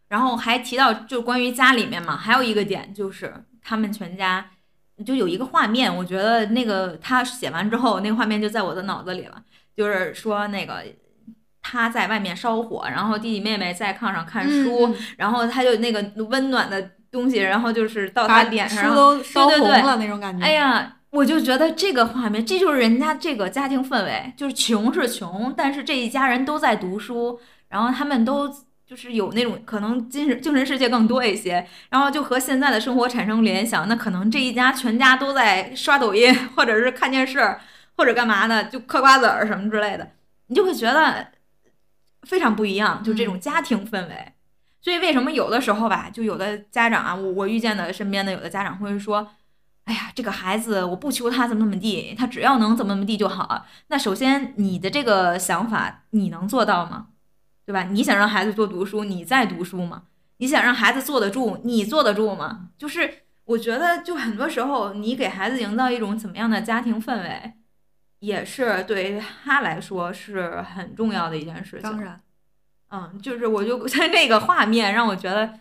[0.08, 4.50] 然后还提到就关于家里面嘛，还有一个点就是他们全家
[5.06, 9.42] 就有一个画面，我觉得那个他写完之后，那个画面就在我的脑子里了，
[9.76, 10.84] 就是说那个
[11.72, 18.84] 他在外面烧火，然后弟弟妹妹在炕上看书，然后他就那个温暖的东西，然后就是到他脸上，
[19.24, 20.46] 烧红了那种感觉。
[20.46, 20.98] 哎呀。
[21.12, 28.48] 我就觉得这个画面，这就是人家这个家庭氛围，就是穷是穷，但是这一家人都在读书，然后他们都
[28.88, 37.58] 就是有那种可能精神精神世界更多一些，然后就和现在的生活产生联想，那可能这一家全家都在刷抖音，或者是看电视，
[37.98, 40.12] 或者干嘛呢，就嗑瓜子儿什么之类的，
[40.48, 41.28] 你就会觉得
[42.24, 44.34] 非常不一样，就这种家庭氛围。
[44.82, 49.32] 所以为什么有的时候吧，就有的家长啊，我我遇见的身边的有的家长会说。
[49.86, 53.66] 哎呀，这个孩子，我不求他怎么怎么地，他只要能怎么怎么地就好。
[53.88, 57.08] 那首先，你的这个想法，你能做到吗？
[57.66, 57.84] 对吧？
[57.86, 60.04] 你想让孩子多读书，你在读书吗？
[60.38, 62.70] 你想让孩子坐得住，你坐得住吗？
[62.78, 67.54] 就是我觉得，就很多时候，你给孩子营造一种怎么样的家庭氛围，
[68.22, 71.82] 也是对于他来说是很重要的一件事情。
[71.82, 72.20] 当然，
[72.90, 75.60] 嗯，就是我就 在那个画面让我觉得。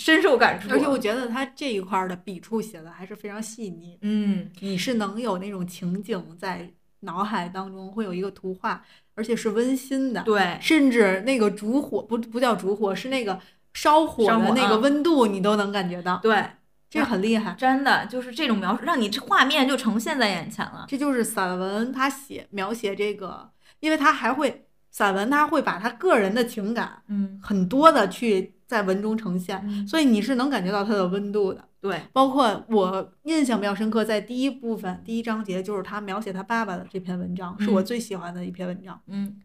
[0.00, 3.98] 深受感触，而且我觉得他这一块的笔触写的还是非常细腻。
[4.02, 8.80] 嗯，你是能有那种情景在脑海当中会有一个图画，
[9.16, 10.22] 而且是温馨的。
[10.22, 13.40] 对，甚至那个烛火不不叫烛火，是那个
[13.74, 16.18] 烧火的那个温度，你都能感觉到。
[16.18, 16.46] 对，
[16.88, 20.84] 这很厉害，真的就是这种描述，让你这画面就呈现在眼前了。
[20.88, 28.54] 这就是散文，他写描写这个，因为他还会散文，他会把他个人的情感，嗯，很多的去。
[28.68, 31.64] 在文中呈现，所以你是能感觉到它的温度的。
[31.80, 39.00] 对，包括我印象比较深刻，在第一部分第一章节，就是他描写他爸爸的这篇文章，是我最喜欢的一篇文章。
[39.06, 39.40] 嗯，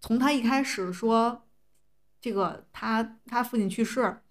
[0.00, 1.42] 从他一开始说，
[2.18, 4.22] 这个他他父亲去世，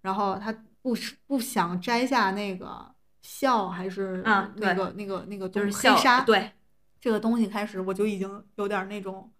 [0.00, 0.94] 然后他不
[1.26, 6.52] 不想摘下那个笑还是那个那个那个就是黑纱，对
[7.00, 9.32] 这个东西开始，我就已经有点那种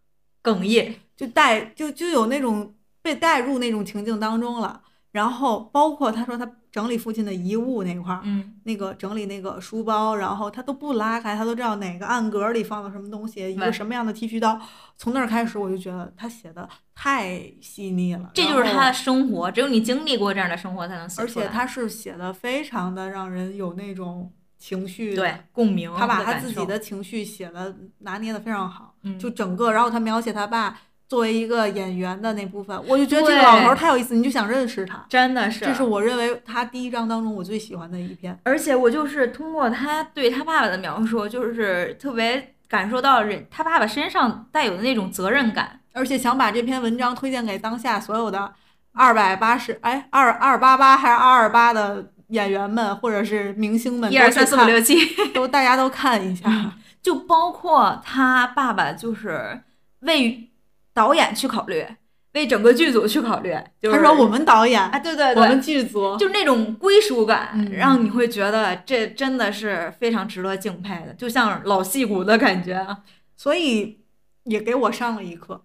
[0.43, 2.75] 哽咽，就带就就有那种。
[3.05, 14.61] 被带入那种情境当中了，然后包括他说他整理父亲的遗物那块儿，嗯，那个整理那个书包，然后他都不拉开，他都知道哪个暗格里放了什么东西，一个什么样的剃须刀。
[14.97, 18.29] 从那儿开始，我就觉得他写的太细腻了。
[18.35, 30.77] 这就是他的生活，只有你经历过这样的生活，才能写而且他是写的非常的让人有那种情绪对共鸣，他把他自己的情绪写的拿捏的非常好，嗯，就整个，然后他描写他爸。
[31.07, 35.65] 作为一个演员的那部分，我就觉得这个老头太有意思，你就想认识他，真的是。
[35.65, 38.39] 这是我认为他第一章当中我最喜欢的一篇。
[38.45, 48.53] 而且我就是通过他对他爸爸的描述，就是特别感受到人他爸爸身上带有的那种责任感，而且想把这篇文章推荐给当下所有的
[48.93, 54.97] 二百八十哎二二八八还是二二八的演员们或者是明星们，一二三四五六七，
[55.35, 56.49] 都大家都看一下。
[57.03, 59.61] 就包括他爸爸，就是
[60.01, 60.49] 为
[60.95, 61.87] 导演去考虑，
[62.33, 63.55] 为整个剧组去考虑。
[63.83, 73.03] 就是他说我们导演，啊，对对对我们，剧组，就是那种归属感，嗯让你会觉得这真的是非常值得敬佩的，就像老戏骨的感觉啊。
[73.37, 74.05] 所以
[74.45, 75.65] 也给我上了一课。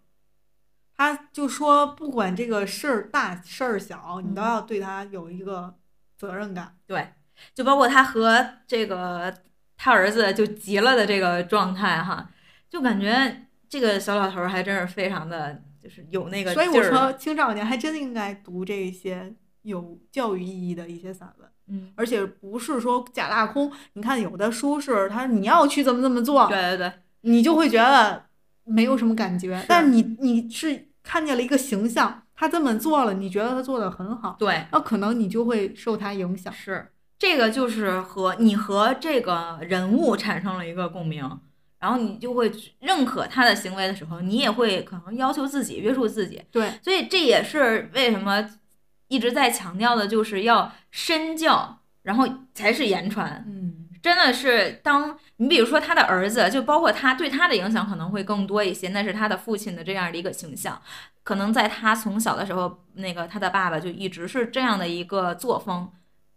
[0.97, 5.75] 他就说，不管这个事儿大事儿小，你都嗯要对他有一个
[6.17, 6.75] 责任感。
[6.85, 7.13] 对，
[7.53, 9.33] 就包括他和这个
[9.77, 12.29] 他儿子就急了的这个状态哈，
[12.69, 23.71] 就感觉这个小老头儿还真是非常的，就是有那个所以我说，青少年还真应该读这些有教育意义的一些散文，嗯，而且不是说假大空。
[23.93, 28.25] 你看，有的书是他你要去怎么怎么做，对对对，你就会觉得
[28.63, 29.63] 没有什么感觉。
[29.67, 36.51] 但是你你是看见了一个形象，他这么做了，你觉得他做的很好，对，那可能你就会受他影响。
[36.51, 41.39] 是这个就是和你和这个人物产生了一个共鸣，
[41.79, 48.49] 然后你就会认可他的行为的时候，你也会可能要求自己约束自己，对，所以这也是为什么
[49.07, 53.45] 一直在强调的，就是要身教，然后才是言传。
[53.47, 60.81] 嗯，真的是当你比如说他的儿子，就包括他对他的影响可能会更多一些，那是他的父亲的这样的一个形象，
[61.23, 65.89] 可能在他从小的时候，那个他的爸爸就一直是这样的一个作风，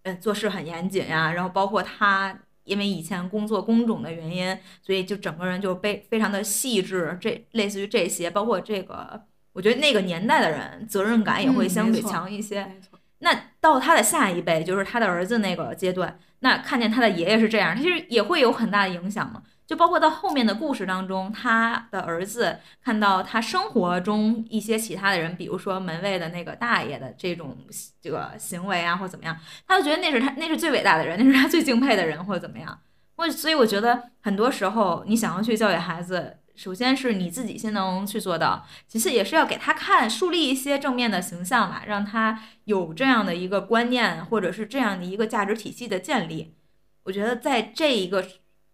[0.05, 2.39] 呃，做事很严谨呀，然后包括他。
[2.65, 12.79] 因为以前工作工种的原因，所以就整个人就被非常的细致，这类似于这些，包括这个，我觉得那个年代的人责任感也会嗯相对强一些。
[13.19, 19.43] 那到他的下一辈，就是他的儿子那个阶段，那看见他的爷爷是这样，其实也会有很大的影响嘛。
[19.73, 27.57] 就包括到后面的故事当中，他的儿子看到他生活中一些其他的人，比如说门卫的那个大爷的这种
[27.99, 29.35] 这个行为啊，或怎么样，
[29.67, 32.79] 他就觉得那是他那是最伟大的人，那是他最敬佩的人，或者怎么样。
[33.17, 46.57] 我所以我觉得很多时候你想要去教育孩子，首先是你自己先能去做到，其次也是要给他看，树立一些正面的形象吧，让他有这样的一个观念，或者是这样的一个价值体系的建立。
[47.05, 48.23] 我觉得在这一个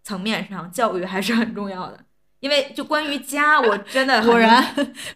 [0.09, 1.99] 层面上，教育还是很重要的。
[2.41, 4.65] 因为就关于家，我真的果然，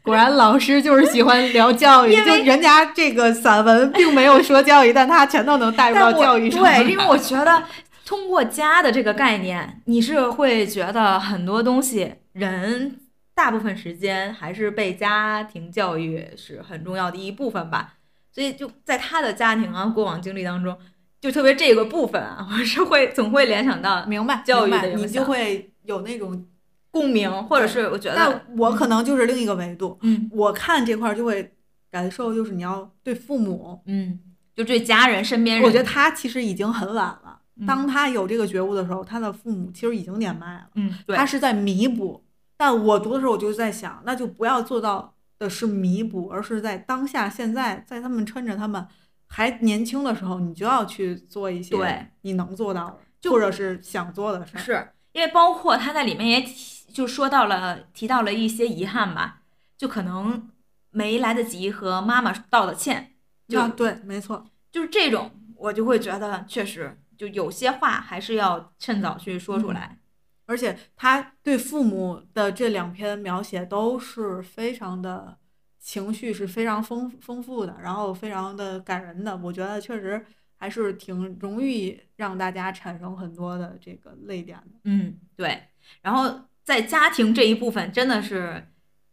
[0.03, 6.63] 果然老师就是喜欢聊教育，就人家这个散文并没有说教育，但他全都能带入到教育上。
[6.63, 7.63] 对，因为我觉得
[8.05, 12.99] 通过家的这个概念，你是会觉得很多东西，人
[13.35, 17.95] 大部分时间还是被家庭教育是很重要的一部分吧。
[18.35, 20.77] 所以就在他的家庭啊过往经历当中，
[21.23, 26.45] 就特别这个部分啊，我是会总会联想到明白教育明白你就会有那种，
[26.91, 31.55] 共鸣，或者是我觉得，但我可能就是另一个维度，嗯我看这块儿就会
[31.93, 34.19] 感受，就是你要对父母，嗯，
[34.57, 37.39] 就对家人、身边人，我觉得他其实已经很晚了。
[37.61, 42.25] 嗯当他有这个觉悟的时候，他的父母其实已经年迈了，嗯，对他，是在弥补。
[42.57, 48.85] 但我读的时候，我就在想，那就不要做到的是弥补，而是在当下现在，在他们趁着他们
[49.35, 54.61] 还年轻的时候，你就要去做一些对你能做到的，就或者是想做的事儿。
[54.61, 59.41] 是因为包括他在里面也提就说到了提到了一些遗憾吧，
[59.79, 60.51] 就可能
[60.91, 63.15] 没来得及和妈妈道的歉，
[63.49, 69.99] 就、啊，对，没错，就是这种，我就会觉得确实就有些话还是要趁早去说出来。
[70.45, 75.39] 而且他对父母的这两篇描写都是非常的
[75.83, 79.37] 情绪是非常丰丰富的，然后非常的感人的。
[79.39, 80.25] 我觉得确实
[80.57, 84.79] 还是挺容易让大家产生很多的这个泪点的。
[84.85, 85.61] 嗯，对。
[86.01, 88.65] 然后在家庭这一部分真的是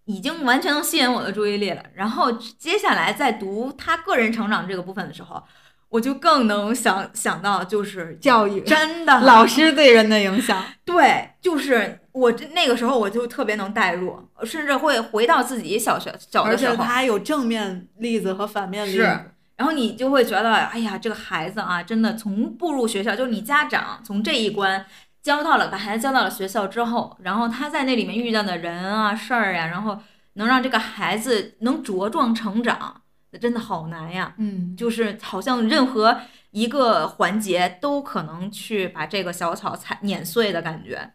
[0.05, 1.84] 已经完全能吸引我的注意力了。
[1.95, 5.43] 然后接下来在读他个人成长这个部分的时候，
[5.89, 19.20] 我就更能想想到就是教育真的老师对人的影响，对，就是我这那个时候我就特别能代入，甚至会回到自己小学小的时候，且他还有正面例子和反面例子。
[19.55, 24.86] 然后你就会觉得，哎呀，这个孩子啊，真的从步入学校，就是你家长从这一关
[25.22, 29.99] 教到了，把孩子教到了学校之后，然后他在那里面遇到的人啊、事儿呀、然后
[30.36, 33.01] 能让这个孩子能茁壮成长，
[33.32, 34.34] 那真的好难呀。
[34.38, 41.11] 嗯，就是好像任何一个环节都可能去把这个小草踩碾碎的感觉。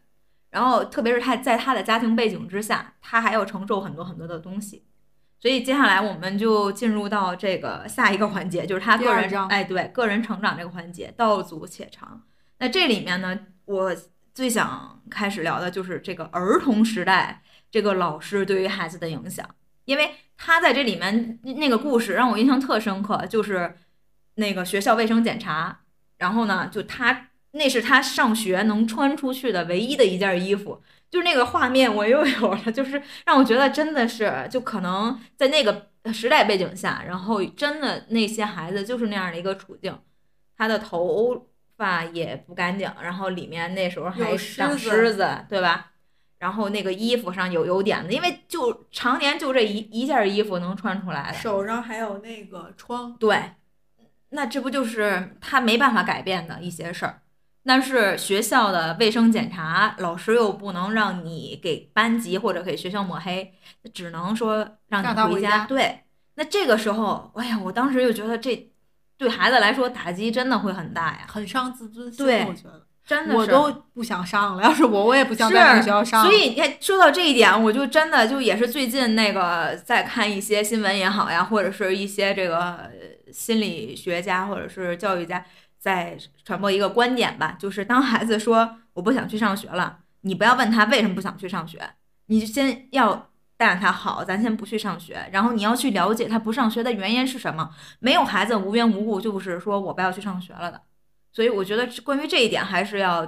[0.55, 4.85] 然后，特别是他在他的家庭背景之下，他还要承受很多很多的东西。
[5.41, 12.23] 所以接下来我们就进入到这个下一个环节，就是他个人哎对个人成长这个环节，道阻且长。
[12.61, 13.93] 那这里面呢，我
[14.33, 19.45] 最想开始聊的就是这个儿童时代这个老师对于孩子的影响。
[19.87, 23.77] 因为他在这里面那个故事让我印象特深刻，就是
[24.37, 25.81] 那个学校卫生检查，
[26.17, 39.97] 然后呢，就他那是他上学能穿出去的唯一的一件衣服，就是那个画面我又有了，就是让我觉得真的是，就可能在那个时代背景下，然后真的那些孩子就是那样的一个处境，
[40.59, 41.47] 他的头
[41.77, 45.93] 发也不干净，然后里面那时候还长子虱子，对吧？
[46.41, 53.53] 然后那个衣服上有有点子，因为就常年就这一一件衣服能穿出来的，手上还有那个疮，对，
[54.31, 57.21] 那这不就是他没办法改变的一些事儿。
[57.67, 63.55] 但是学校的卫生检查，老师又不能让你给班级或者给学校抹黑，
[63.93, 65.65] 只能说让你回家。
[65.65, 66.01] 对，
[66.35, 68.71] 那这个时候，哎呀，我当时就觉得这
[69.17, 72.27] 对孩子来说打击真的会很大呀，很伤自尊心。
[72.27, 73.37] 对我觉得真的是。
[73.39, 76.23] 我都不想上了，要是我，我也不想在那个学校上。
[76.25, 82.91] 所以你看，说到这一点，我就真的就也是最近那个在看一些新闻也好呀，或者是一些这个呃
[83.33, 85.45] 心理学家或者是教育家
[85.85, 91.95] 在传播一个观点吧，就是当孩子说我不想去上学了，你不要问他为什么不想去上学，
[92.27, 93.31] 你就先要。
[93.57, 97.71] 带他好，咱先不去上学，然后你要去了解他不上学的原因是什么。
[98.01, 100.83] 没有孩子无缘无故就是说我不要去上学了的，
[101.33, 103.25] 所以我觉得关于这一点还是要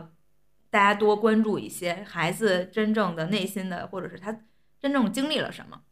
[0.69, 4.37] 大家多关注一些孩子真正的内心的，或者是他
[4.81, 5.83] 真正经历了什么。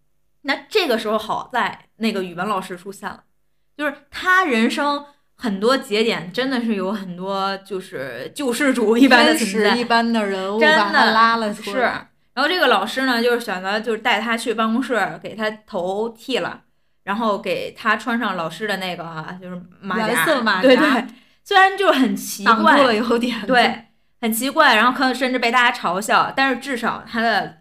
[0.42, 3.22] 那这个时候好在那个语文老师出现了，
[3.76, 5.06] 就是他人生
[5.36, 11.80] 很多节点真的是有很多就是救世主一般的天存在一，般的人物真把他的拉了出是。
[11.80, 12.08] 来。
[12.34, 16.62] 然后这个老师呢，就是选择就是带他去办公室，给他头剃了，
[17.04, 21.04] 然后给他穿上老师的那个就是马甲，蓝色马甲对对。
[21.44, 23.84] 虽然就是很奇怪，了有点，对，
[24.20, 27.58] 很奇怪，然后可能甚至被大家嘲笑，但是至少他的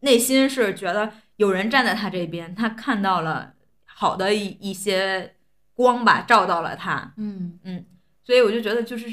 [0.00, 3.54] 内心是觉得有人站在他这边，他看到了
[3.86, 5.35] 好的一一些
[5.76, 7.84] 光吧，照到了他，嗯嗯，
[8.24, 9.06] 所以我就觉得就是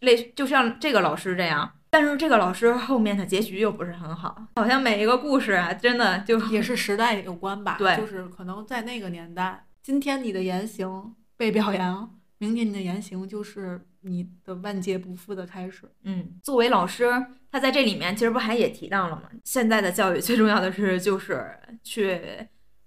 [0.00, 7.76] 类就像这个老师这样，但是这个老师后面的结局又不是很好，好像每一个故事啊，真的就也是时代有关吧。
[7.78, 15.90] 对就是可能在那个年代，今天你的言行被表扬，明天你的言行就是你的万劫不复的开始。
[16.02, 17.08] 嗯，作为老师，
[17.50, 19.22] 他在这里面其实不还也提到了吗？
[19.44, 22.20] 现在的教育最重要的是就是去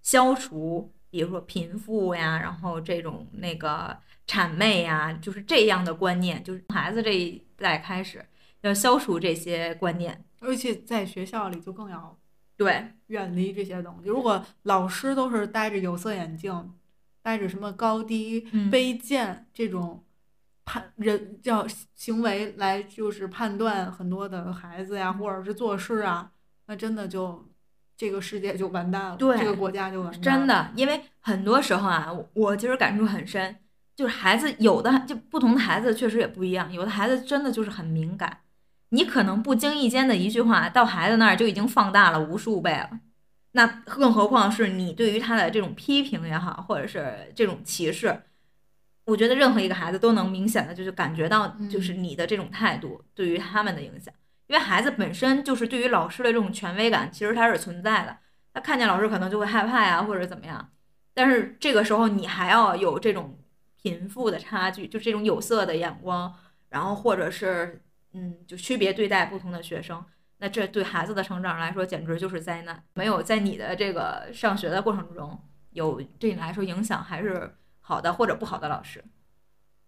[0.01, 3.95] 消除，比如说贫富呀，然后这种那个
[4.27, 8.25] 谄媚呀，就是这样的观念，就是孩子这一代开始
[8.61, 10.25] 要消除这些观念。
[10.39, 12.17] 而且在学校里就更要
[12.57, 14.09] 对，远离这些东西。
[14.09, 16.73] 如果老师都是戴着有色眼镜，
[17.21, 20.03] 戴着什么高低、嗯卑贱这种
[20.65, 26.31] 判人叫行为来就是判断很多的孩子呀，或者是做事啊，
[26.65, 27.47] 那真的就
[28.03, 30.21] 这个世界就完蛋了，对这个国家就完蛋了。
[30.21, 33.55] 真的，因为很多时候啊，我我其实感触很深，
[33.95, 38.39] 就是孩子有的就不同的孩子确实也不一样，有的孩子真的就是很敏感，
[38.89, 42.89] 你可能不经意间的一句话，到孩子那儿就已经放大了无数倍了。
[43.53, 48.21] 那更何况是你对于他的这种批评也好，或者是这种歧视，
[49.05, 54.13] 我觉得任何一个孩子都能明显的就是感觉到，就是你的这种态度对于他们的影响。
[54.53, 58.15] 因为孩子本身就是对于老师的这种权威感，其实它是存在的。
[58.53, 60.69] 他看见老师可能就会害怕呀，或者怎么样。
[61.11, 63.35] 但是这个时候你还要有这种
[63.81, 66.31] 贫富的差距，就这种有色的眼光，
[66.69, 67.81] 然后或者是
[68.13, 70.05] 嗯，就区别对待不同的学生。
[70.37, 72.83] 那这对孩子的成长来说简直就是灾难。
[72.93, 75.35] 没有在你的这个上学的过程中
[75.71, 79.03] 有对你来说影响还是好的或者不好的老师。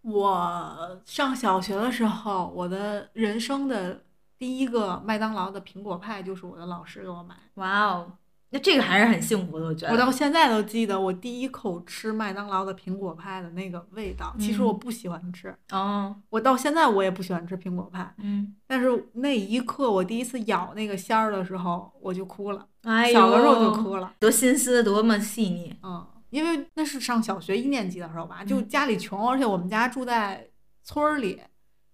[0.02, 4.04] 我上小学的时候，我的人生的
[4.38, 7.36] 第一个麦当劳的苹果派就是我的老师给我买。
[7.56, 8.12] 哇哦，
[8.50, 9.98] 那这个还是很幸福的，我觉得我。
[9.98, 14.36] 到现在都记得我第一口吃麦当劳的苹果派的那个味道。
[14.40, 18.14] 其实我嗯不喜欢吃，哦，我到现在我也不喜欢吃苹果派。
[18.20, 24.14] 嗯，但是那一刻，我第一次咬那个馅儿的时候，我就哭了，哎呦，小的时候就哭了。
[24.20, 25.76] 多心思多么细腻。
[25.84, 30.48] 嗯，因为那是上小学一年级的时候吧，就嗯家里穷，而且我们家住在
[30.84, 31.42] 村儿里，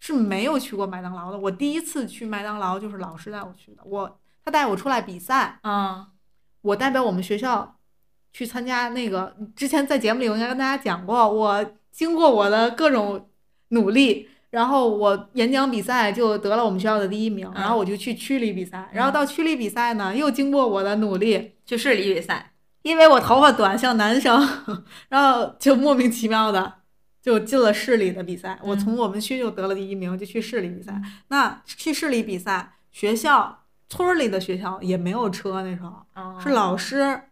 [0.02, 1.40] 是没有去过麦当劳的。
[1.40, 6.08] 我第一次去麦当劳就是老师带我去的，我他带我出来比赛，啊，
[6.62, 7.78] 我代表我们学校
[8.34, 13.30] 去参加那个，之前在节目里我应该跟大家讲过，我经过我的各种
[13.70, 22.48] 努力，然后我演讲比赛就得了我们学校的第一名，然后我就去区里比赛，然后到区里比赛呢，又经过我的努力，去市里比赛。
[22.82, 24.44] 因为我头发短像男生，
[25.08, 26.81] 然后就莫名其妙的
[27.22, 28.60] 就进了市里的比赛。
[28.64, 31.02] 我从我们区就得了第一名，就去市里比赛。
[31.28, 36.40] 那去市里比赛，学校村里的学校也没有车，那时候哦。
[36.42, 37.24] 是老师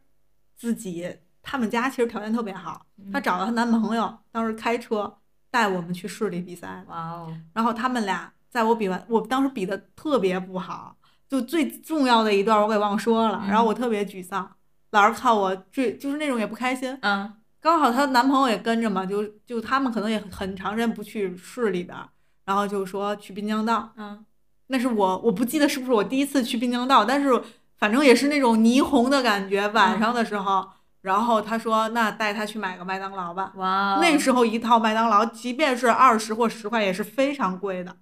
[0.56, 5.18] 自己，他们家其实条件特别好，她嗯找了她男朋友，当时开车
[5.50, 10.96] 带我们去市里比赛，哇哦，然后他们俩在我比完，我当时比的特别不好，
[11.28, 14.56] 就最重要的一段我给忘说了，然后我特别沮丧，
[14.92, 21.98] 老师看我最就是那种也不开心，嗯刚好她男朋友也跟着嘛，就就他们可能也很长时间不去市里边，
[22.46, 24.26] 然后就说去滨江道，嗯。
[24.72, 27.42] 那是我我不记得是不是我第一次去滨江道，但是
[27.78, 30.70] 反正也是那种霓虹的感觉，晚上的时候，
[31.02, 33.52] 然后他说那带他去买个麦当劳吧，
[34.00, 37.98] 那时候一套麦当劳即便是二十或十块也是非常贵的，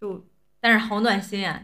[0.00, 0.26] 就
[0.60, 1.60] 但是好暖心啊，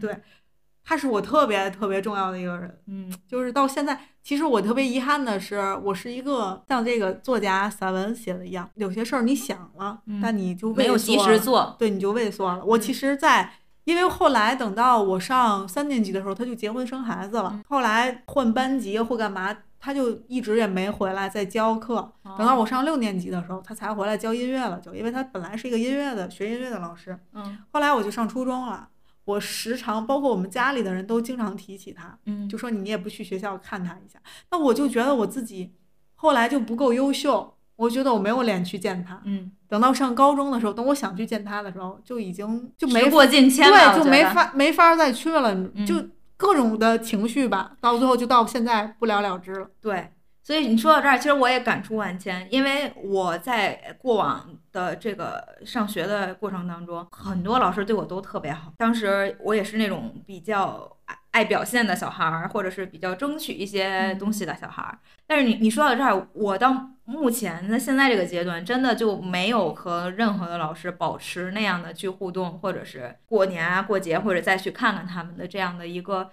[0.87, 2.79] 他是我特别特别重要的一个人。
[2.87, 12.63] 嗯就是到现在，其实我特别遗憾的是，我是一个像这个作家散文写的一样，有些事儿你想了，嗯但你就没有及时做，对，你就畏缩了。
[12.63, 13.51] 我其实在，
[13.85, 21.95] 因为后来等到我上三年级的时候，他就结婚生孩子了，嗯后来换班级或干嘛，他就一直也没回来再教课。
[22.23, 27.17] 哦等到我上六年级的时候，他才回来教音乐了，就因为他本来是一个音乐的学音乐的老师。
[27.33, 28.89] 嗯后来我就上初中了，
[29.25, 32.17] 我时常包括我们家里的人都经常提起他。
[32.25, 34.19] 嗯就说你也不去学校看他一下，
[34.51, 35.73] 那我就觉得我自己
[36.15, 39.21] 后来就不够优秀，我觉得我没有脸去见他。
[39.25, 45.95] 嗯，等到上高中的时候，等我想去见他的时候，就已经就没过境迁了，对，就没法没法再去了，嗯就
[46.37, 49.69] 各种的情绪吧，到最后就到现在不了了之了。
[49.81, 50.11] 对，
[50.45, 58.71] 所以你说到这儿，其实我也感触万千，因为我在过往的这个上学的过程当中，很多老师对我都特别好。
[58.77, 64.99] 当时我也是那种比较爱爱表现的小孩儿，或者是比较争取一些东西的小孩儿。
[65.25, 76.29] 但是你你说到这儿，我到目前的现在这个阶段，真的就没有和任何的老师保持那样的去互动，或者是过年啊、过节，或者再去看看他们的这样的一个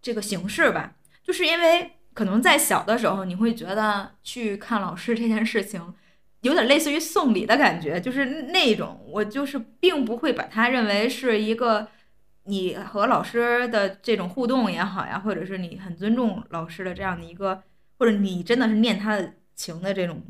[0.00, 0.94] 这个形式吧。
[1.22, 5.94] 就是因为可能在小的时候，你会觉得去看老师这件事情
[6.42, 11.88] 有点类似于送礼的感觉，就是那种我就是并不会把它认为是一个
[12.44, 17.62] 你和老师的这种互动也好呀，或者是你很尊重老师的这样的一个，
[17.98, 20.20] 或者你真的是念他的情的这种。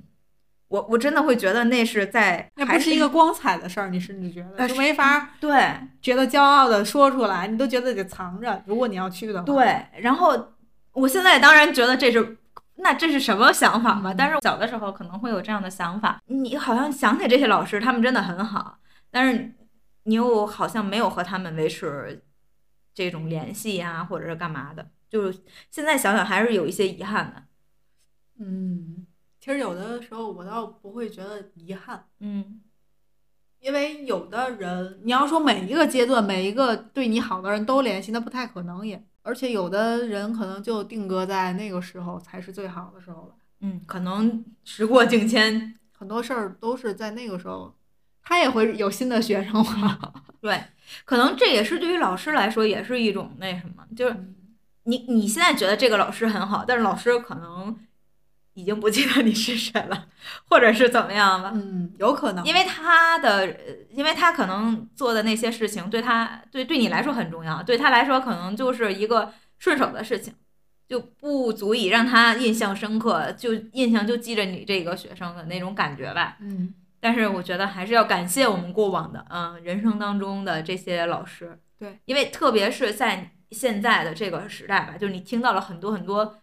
[0.69, 5.71] 我我真的会觉得那是在还那不是一个光彩的事儿，你甚至觉得呃就没法对
[6.01, 8.63] 觉得骄傲的说出来，你都觉得得藏着。
[8.65, 10.55] 如果你要去的话，对，然后
[10.93, 12.37] 我现在当然觉得这是，
[12.77, 14.13] 那这是什么想法嘛？
[14.13, 18.79] 但是小的时候可能会有这样的想法，你好像想起这些老师，他们真的很好，
[19.11, 19.55] 但是
[20.05, 22.23] 你又好像没有和他们维持
[22.93, 27.43] 这种联系呀、或者是干嘛的，就是现在想想还是有一些遗憾的。
[28.39, 29.07] 嗯，
[29.41, 32.61] 其实有的时候我倒不会觉得遗憾，嗯
[33.61, 39.03] 因为有的人，你要说每一个阶段每一个对你好的人都联系，那不太可能也。
[39.23, 43.35] 而且有的人可能就定格在那个时候才是最好的时候了。
[43.61, 47.75] 嗯，可能时过境迁，很多事儿都是在那个时候，
[48.23, 49.99] 他也会有新的学生嘛。
[50.41, 50.65] 对，
[51.05, 54.17] 可能这也是对于老师来说也是一种那什么，就是
[54.85, 57.79] 你你现在觉得这个老师很好，但是老师可能
[58.55, 60.09] 已经不记得你是谁了，
[60.49, 63.57] 或者是怎么样了，嗯，有可能，因为他的，呃
[63.91, 70.35] 因为他可能做的那些事情对他对对你来说很重要，对他来说可能就是一个顺手的事情，
[70.89, 76.37] 就不足以让他印象深刻，就印象就记着你这个学生的那种感觉吧。
[76.41, 81.59] 嗯，但是我觉得还是要感谢我们过往的，嗯，人生当中的这些老师。
[81.79, 86.39] 对，因为特别是在现在的这个时代吧，就是你听到了很多很多，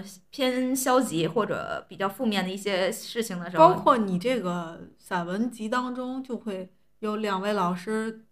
[0.00, 8.24] 嗯、偏消极或者比较负面的一些事情的时候，包括你这个散文集当中就会有两位老师，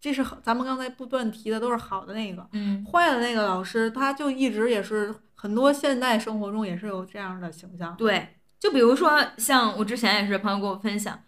[0.00, 7.94] 这是好咱们刚才不断提的都是好的那个，嗯坏的那个老师他就一直也是很多现代生活中也是有这样的形象。
[7.96, 11.22] 对，就比如说像我之前也是朋友给我分享，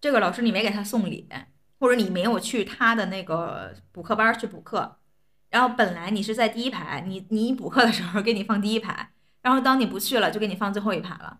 [0.00, 1.28] 这个老师你没给他送礼，
[1.78, 4.96] 或者你没有去他的那个补课班去补课，
[5.50, 9.10] 然后本来你是在第一排，你你补课的时候给你放第一排，
[9.42, 11.38] 然后当你不去了就给你放最后一排了，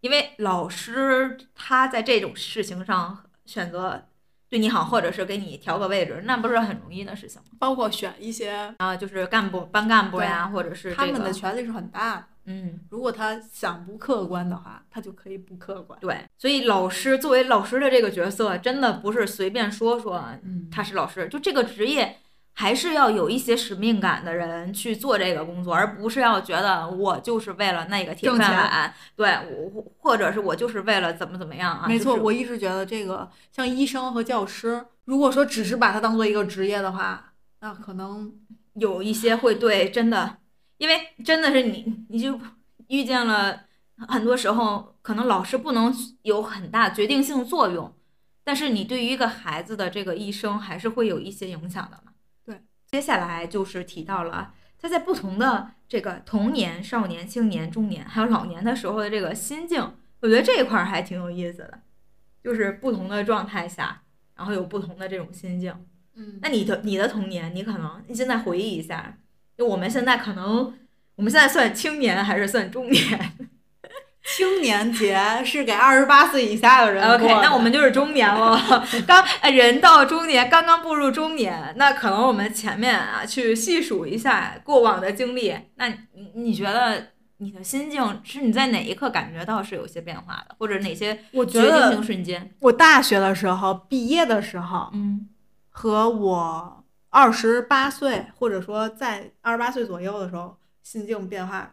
[0.00, 4.06] 因为老师他在这种事情上选择
[4.48, 7.48] 对你好，或者是给你调个位置，那不是很容易的事情吗？
[7.58, 12.80] 包括选一些啊，就是干部、班干部呀，或者是、这他们的权利是很大的，嗯。
[12.88, 15.98] 如果他想不客观的话，他就可以不客观。
[16.00, 22.18] 对，所以老师作为老师的这个角色，真的不是随便说说嗯他是老师，就这个职业
[22.52, 29.30] 还是要有一些使命感的人去做这个工作，而不是要觉得我就是为了那个铁饭碗，对
[29.72, 31.86] 我或者是我就是为了怎么怎么样啊？
[31.88, 38.30] 没错，就是我一直觉得这个像医生和教师，如果说只是把它当做一个职业的话，那可能
[38.74, 40.36] 有一些会对真的，
[40.76, 42.38] 因为真的是你你就
[42.88, 43.62] 遇见了，
[44.06, 47.94] 很多时候可能老师不能有很大决定性作用，
[48.44, 52.09] 但是你对于一个孩子的这个一生还是会有一些影响的嘛。
[52.90, 59.80] 对，接下来就是提到了他在不同的这个童年、少年、青年、中年还有老年的时候的这个心境，
[60.20, 61.80] 我觉得这一块儿还挺有意思的，
[62.42, 64.02] 就是不同的状态下，
[64.36, 65.74] 然后有不同的这种心境。
[66.16, 69.16] 嗯那你的你的童年，你可能你现在回忆一下，
[69.56, 70.76] 就我们现在可能
[71.14, 73.32] 我们现在算青年还是算中年
[74.36, 78.58] 青年节是给二十八岁以下的人？OK，过那我们就是中年了。
[79.06, 87.08] 刚呃人到中年，刚刚步入中年，那可能我们前面啊去细数一下过往的经历，那你你觉得
[87.38, 92.54] 你的心境是你在哪一刻感觉到是有些变化的，或者哪些我觉决定得性瞬间？
[92.60, 95.28] 我大学的时候毕业的时候，嗯
[95.70, 101.72] 和我二十八岁或者说在二十八岁左右的时候，心境变化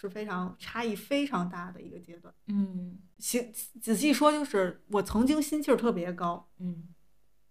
[0.00, 2.32] 是非常差异非常大的一个阶段。
[2.46, 6.88] 嗯细仔细说，就是我曾经心气儿特别高，嗯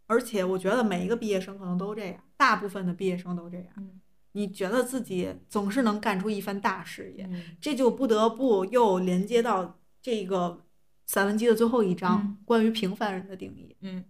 [0.08, 3.68] 而且我觉得每一个毕业生可能都这样，大部分的毕业生都这样。
[3.78, 4.02] 嗯
[4.34, 10.66] 你觉得自己总是能干出一番大事业，嗯这就不得不又连接到这个
[11.06, 13.76] 散文集的最后一章，嗯关于平凡人的定义。
[13.82, 14.06] 嗯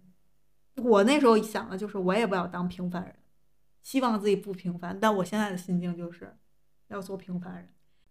[0.76, 3.14] 我那时候想的就是，我也不要当平凡人，
[3.82, 4.98] 希望自己不平凡。
[4.98, 6.34] 但我现在的心境就是，
[6.88, 7.68] 要做平凡人。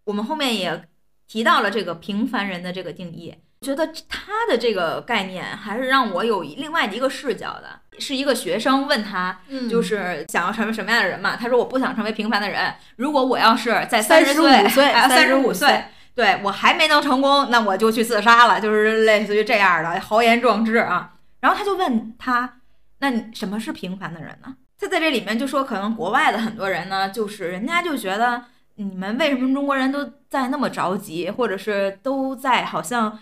[0.09, 0.83] 我们后面也
[1.27, 3.31] 提到了这个平凡人的这个定义，
[3.61, 7.79] 觉得他的这个概念还是让我有另外的一个视角的。
[7.99, 11.35] 是一个学生问他，嗯就是想要成为什么样的人嘛？
[11.35, 12.73] 他说我不想成为平凡的人。
[12.95, 15.85] 如果我要是在35十岁，岁三十35五岁，
[16.15, 21.13] 对我还没能成功，那我就去自杀了，就是类似于这样的豪言壮志啊。
[21.41, 22.61] 然后他就问他，
[22.99, 24.55] 那你什么是平凡的人呢？
[24.79, 28.45] 他在这里面就说，可能国外的很多人呢，就是人家就觉得
[28.79, 33.19] 你们为什么中国人都在那么着急，或者是都在好像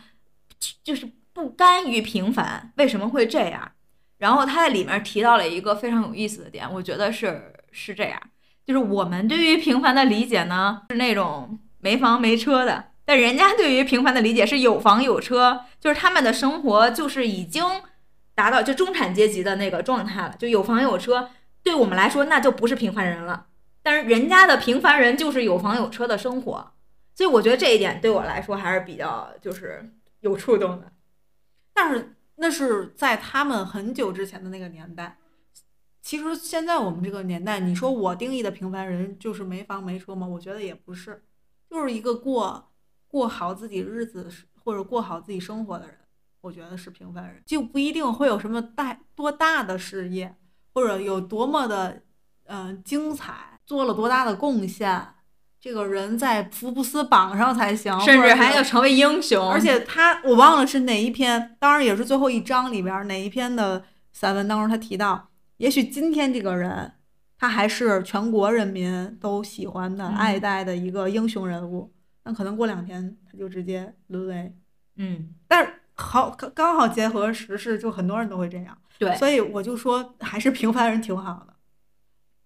[0.83, 3.71] 就是不甘于平凡，为什么会这样？
[4.19, 8.21] 然后他在里面提到了一个非常有意思的点，我觉得是是这样，
[8.67, 17.63] 就是我们对于平凡的理解呢，是那种没房没车的，但人家对于平凡的理解是有房有车，就是他们的生活就是已经
[18.35, 21.31] 达到就中产阶级的那个状态了，就有房有车，
[21.63, 23.47] 对我们来说那就不是平凡人了。
[23.87, 26.73] 但是人家的平凡人就是有房有车的生活，
[27.15, 30.91] 所以我觉得这一点对我来说还是比较就是有触动的。
[31.73, 35.17] 但是那是在他们很久之前的那个年代。
[36.01, 40.27] 其实现在我们这个年代，你说我定义的平凡人就是没房没车吗？
[40.27, 41.23] 我觉得也不是，
[41.69, 42.69] 就是一个过
[43.07, 44.29] 过好自己日子
[44.61, 45.97] 或者过好自己生活的人，
[46.41, 50.35] 我觉得是平凡人，就不一定会有什么大多大的事业，
[50.73, 52.03] 或者有多么的
[52.47, 55.09] 嗯、精彩，做了多大的贡献。
[55.59, 66.93] 这个人在福布斯榜上才行，甚至还要成为英雄，而且他我忘了是哪一篇，当然也是最后一章里边哪一篇的散文当中，他提到，也许今天这个人，
[67.37, 70.15] 他还是全国人民都喜欢的、嗯。
[70.15, 71.91] 爱戴的一个英雄人物，
[72.23, 74.55] 那可能过两天他就直接沦为，
[74.97, 81.53] 嗯，但是好刚刚好结合时事，就很多人都会这样，对，所以我就说还是平凡人挺好的，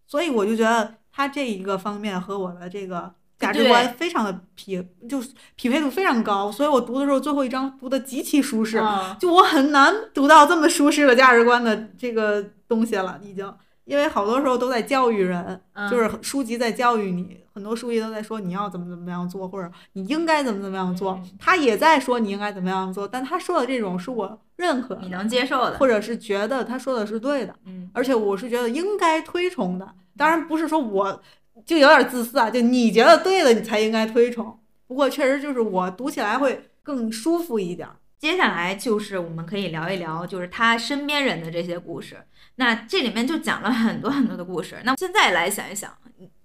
[0.08, 13.54] 所以我就觉得他这一个方面和我的这个价值观非常的匹，就是匹配度非常高，所以我读的时候最后一章读的极其舒适，嗯就我很难读到这么舒适的价值观的这个东西了，已经。
[13.84, 21.30] 因为好多时候都在教育人，嗯就是书籍在教育你，很多书籍都在说你要怎么怎么样做，或者你应该怎么怎么样做嗯。
[21.40, 29.96] 他也在说你应该怎么样做，但他说的这种是我认可，你能接受的，或者是觉得他说的是对的，嗯而且我是觉得应该推崇的。
[30.18, 31.22] 当然不是说我
[31.66, 34.60] 就有点自私啊，就你觉得对了你才应该推崇。
[34.88, 37.96] 不过确实就是我读起来会更舒服一点儿。
[38.20, 42.24] 接下来就是我们可以聊一聊，就是他身边人的这些故事。
[42.56, 44.80] 那这里面就讲了很多很多的故事。
[44.84, 45.92] 那现在来想一想，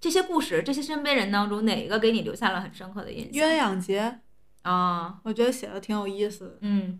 [0.01, 3.47] 这些故事，这些身边人当中，哪一个给你留下了很深刻的印象？
[3.47, 4.21] 鸳鸯节，
[4.63, 6.59] 啊，我觉得写的挺有意思的。
[6.63, 6.99] 嗯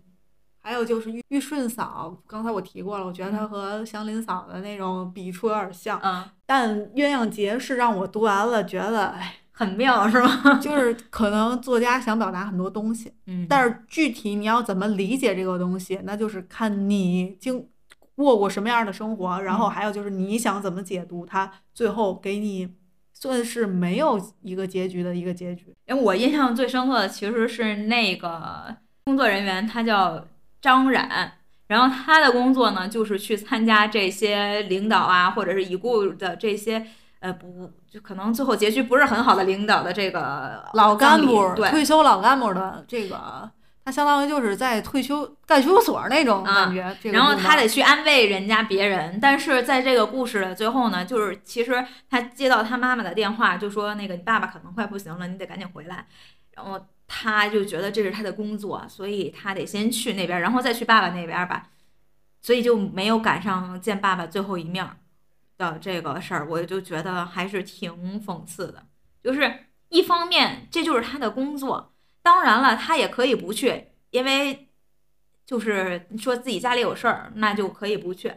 [0.67, 5.97] 还有就是玉玉顺嫂，刚才我提过了，我觉得她和祥林嫂的那种笔触有点像。
[6.03, 10.55] 嗯，但鸳鸯节是让我读完了觉得，哎，很妙是吗？
[10.59, 17.65] 就是可能作家想表达很多东西，嗯，但是具体你要怎么理解这个东西，那就是看你经
[18.15, 22.75] 过过什么样的生活，然后嗯还有就是你想怎么解读它，最后给你
[23.13, 25.73] 算是没有一个结局的一个结局。
[25.85, 30.21] 因为我印象最深刻的其实是那个工作人员，他叫
[30.67, 31.31] 张冉，
[31.67, 36.85] 然后他的工作呢就是去参加这些领导啊或者是已故的这些
[37.21, 43.49] 呃不就可能最后结局不是很好的领导的这个老干部对退休老干部的这个，
[43.85, 46.97] 他相当于就是在退休干休所那种啊感觉。
[47.01, 56.05] 这个然后他得去安慰人家别人，但是在这个故事的最后呢，就是其实他接到他妈妈的电话，就说那个你爸爸可能快不行了，你得赶紧回来。
[56.55, 56.77] 然后
[57.07, 61.69] 他就觉得这是他的工作，所以他得先去那边，然后再去爸爸那边吧，
[62.41, 64.85] 所以就没有赶上见爸爸最后一面
[65.57, 68.85] 的这个事儿，我就觉得还是挺讽刺的。
[69.23, 74.69] 就是一方面这就是他的工作，当然了，他也可以不去，因为
[75.45, 78.33] 就是说自己家里有事儿，那就可以不去。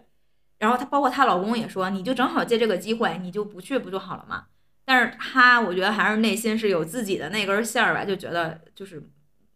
[0.58, 4.46] 然后她包括她老公也说，你就正好借这个机会，你就不去不就好了嘛？
[4.90, 9.00] 但是他我觉得还是内心是有自己的那根线儿吧，就觉得就是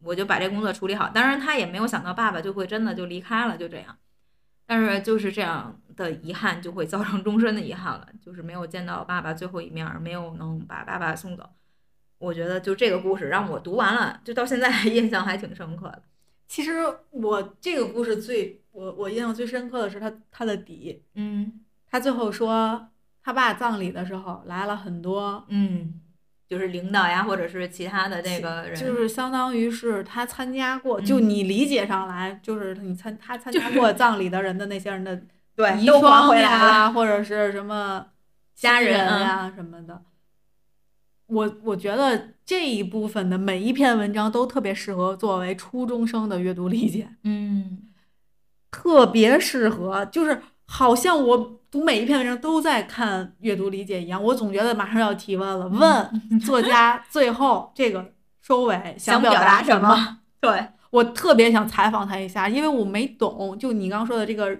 [0.00, 1.08] 我就把这工作处理好。
[1.08, 3.98] 当然他也没有想到爸爸就会真的就离开了，就这样。
[4.64, 11.50] 但是就是这样的遗憾就会 造成终身的遗憾了，就是没有见到爸爸最后一面儿，没有能把爸爸送走。
[12.18, 16.02] 我觉得就这个故事让我读完了，就到现在 印象还挺深刻的。
[16.46, 16.74] 其实
[17.10, 21.60] 我这个故事最我我印象最深刻的是他他的底，嗯
[21.90, 22.88] 他最后说
[23.24, 25.94] 他爸葬礼的时候来了很多，嗯，
[26.46, 31.04] 就是领导呀，或者是其他的那个人，就是相当于是他参加过，嗯。
[31.04, 35.22] 就你理解上来，就是你参他参加过葬礼的人的那些人的
[35.56, 38.06] 对遗孀呀，或者是什么
[38.54, 40.02] 家人呀什么的。
[41.26, 47.88] 我我觉得这一部分的每一篇文章都特别适合作为初中生的阅读理解，嗯。
[48.70, 54.22] 特别适合，就是好像我读每一篇文章都在看阅读理解一样。
[54.22, 60.18] 我总觉得马上要提问了，问作家最后这个收尾想表达什什么？
[60.40, 64.56] 对，我特别想采访他一下，因为我没懂，就你刚说的这个，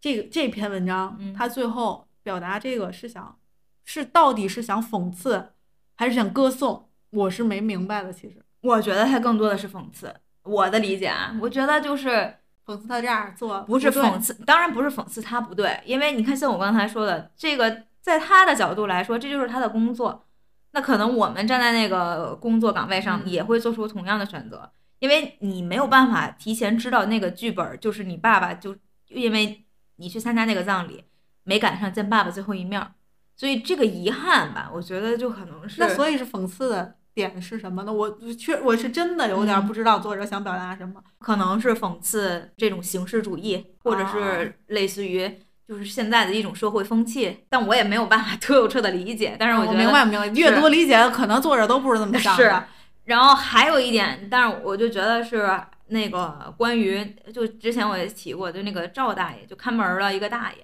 [0.00, 3.38] 这个这篇文章，嗯他最后表达这个是想，
[3.84, 5.50] 是到底是想讽刺，
[5.94, 6.88] 还是想歌颂？
[7.10, 8.12] 我是没明白的。
[8.12, 10.12] 其实我觉得他更多的是讽刺。
[10.42, 12.37] 我的理解啊，我觉得就是
[12.68, 20.26] 讽刺他这样做不是讽刺，当然不是讽刺他不对，因为你看，像我刚才说的，这个在他的角度来说，这就是他的工作。
[20.72, 28.76] 那可能我们站在那个工作岗位上，嗯也会做出同样的选择，因为你没有办法提前知道那个剧本儿，就是你爸爸就
[29.08, 29.64] 因为
[29.96, 31.04] 你去参加那个葬礼，
[31.44, 32.92] 没赶上见爸爸最后一面儿，
[33.34, 37.92] 所以这个遗憾吧，我觉得就可能是那所以是讽刺的点是什么呢？
[37.92, 38.08] 我
[38.38, 41.02] 确我是真的有点嗯不知道作者想表达什么。
[41.18, 45.28] 可能是讽刺这种形式主义，或者啊是类似于
[45.66, 49.36] 就是现在的一种社会风气，但我也没有办法 透彻的理解。
[49.36, 52.64] 但是我觉得明白明白，越多理解可能作者都不是这么想是的。
[53.06, 57.04] 然后还有一点，但是我就觉得是那个关于，
[57.34, 60.58] 就之前我也提过，就那个赵大爷，就看门儿的一个大爷。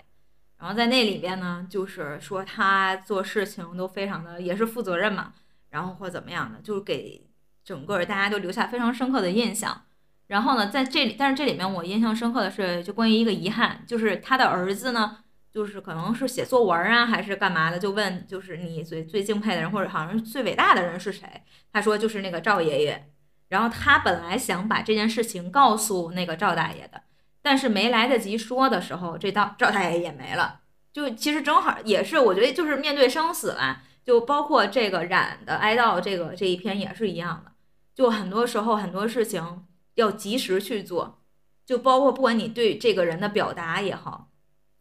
[0.56, 5.32] 然后在那里边呢，就是说他做事情都非常的也是负责任嘛，
[5.74, 7.26] 然后或怎么样的，就是给
[7.64, 9.82] 整个大家都留下非常深刻的印象。
[10.28, 15.18] 然后呢，在这里，但是这里面我印象深刻的是，就关于一个遗憾，就是他的儿子呢，
[15.50, 21.42] 就是可能是写作文啊，还是干嘛的，就问就是你最最敬佩的人，或者好像最伟大的人是谁？
[21.72, 23.10] 他说就是那个赵爷爷。
[23.48, 27.02] 然后他本来想把这件事情告诉那个赵大爷的，
[27.42, 30.60] 但是没来得及说的时候，这赵赵大爷也没了。
[30.92, 37.52] 就其实正好也是，我觉得就是面对生死啊，就包括这个冉的哀悼这个这一篇也是一样的。
[37.94, 41.22] 就很多时候很多事情要及时去做，
[41.64, 44.30] 就包括不管你对这个人的表达也好，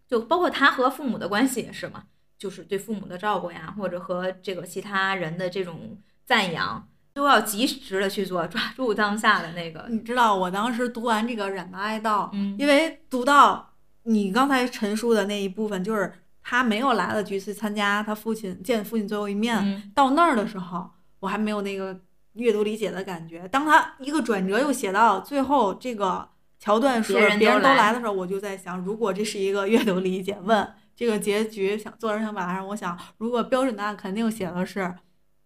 [0.07, 2.05] 就包括他和父母的关系也是嘛，
[2.37, 16.11] 就是对父母的照顾呀，或者和这个其他人的这种赞扬，都要及时的去做，抓住当下的那个，你知道我当时读完这个《冉的哀悼》，嗯因为读到你刚才陈述的那一部分，就是
[16.43, 20.91] 他没有来得及去参加他父亲见父亲最后一面，嗯到那儿的时候，
[21.21, 22.01] 我还没有那个
[22.33, 23.47] 阅读理解的感觉。
[23.47, 26.29] 当他一个转折又写到最后这个
[26.59, 32.63] 桥段是别人都来来的时候，我就在想，如果这是一个阅读理解，问这个结局想作者想表达？
[32.65, 34.93] 我想，如果标准答案肯定写的是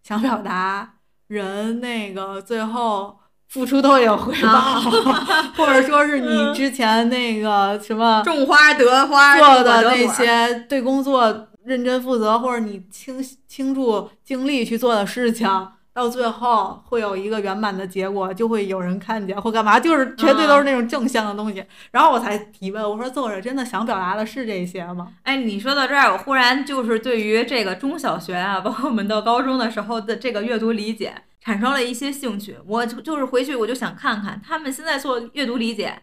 [0.02, 0.96] 想表达
[1.28, 3.20] 人那个最后。
[3.48, 4.80] 付出都有回报，啊
[5.56, 15.48] 或者说是你之前那个什么种花得花做的那些对工作认真负责，或者你倾倾注精力去做的事情，
[15.92, 21.64] 到最后会有一个圆满的结果，就会有人看见或干嘛，就是绝对都是那种正向的东西。
[21.90, 25.08] 然后我才提问，我说作者真的想表达的是这些吗？
[25.24, 31.14] 哎，你说到这儿，我忽然就是对于这个中小学啊，包括我们到高中的时候的这个阅读理解
[31.48, 32.58] 产生了一些兴趣。
[32.66, 36.02] 我就就是回去我就想看看他们现在做阅读理解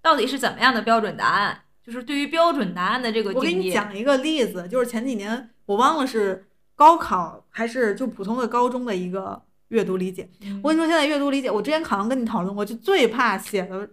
[0.00, 3.54] 到底是怎么样的标准答案，就是对于标准答案的这个我给。
[3.54, 10.30] 你讲一个例子，就是前几年我忘了是高考还是就普通的高中的一个阅读理解。
[10.62, 13.90] 我跟你说，现在阅读理解，我之前好像跟你讨论过，就最怕写的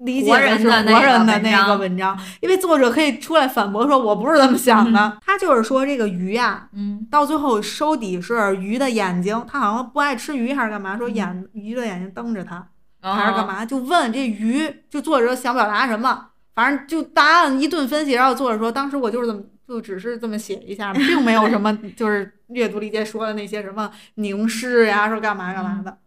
[0.00, 5.18] 理解活的是人的那活人的那个文章因为作者可以出来反驳说我不是这么想的。
[5.24, 10.96] 他就是说这个鱼呀、嗯到最后收底是鱼的眼睛，他好像不爱吃鱼还是干嘛？
[10.96, 12.56] 说嗯眼鱼的眼睛瞪着他。
[13.02, 13.46] 哦还是干？
[13.46, 13.64] 嘛？
[13.64, 25.98] 就问这鱼，就作者想表达什么，反正就答案一顿分析，然后作者说，当时我就是这么，就只是这么写一下，并没有什么 就是阅读理解说的那些什么凝视呀，说干嘛干嘛的。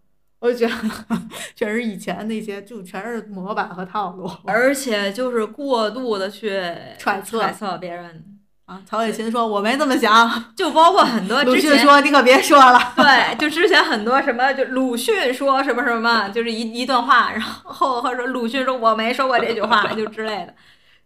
[0.45, 1.17] 我就觉得，
[1.55, 6.61] 全是以前那些就全是模板和套路而且就是过度的去
[6.97, 8.23] 揣测揣测别人，
[8.65, 8.81] 啊。
[8.85, 10.53] 曹雪芹说：“我没这么想。
[10.55, 12.93] 就包括很”多鲁之前迅说：“你可别说了。
[12.95, 20.53] 对，就之前很多什么，就鲁迅说什么什么，就是一一段话，然后或者说鲁迅说我没说过这句话，就之类的。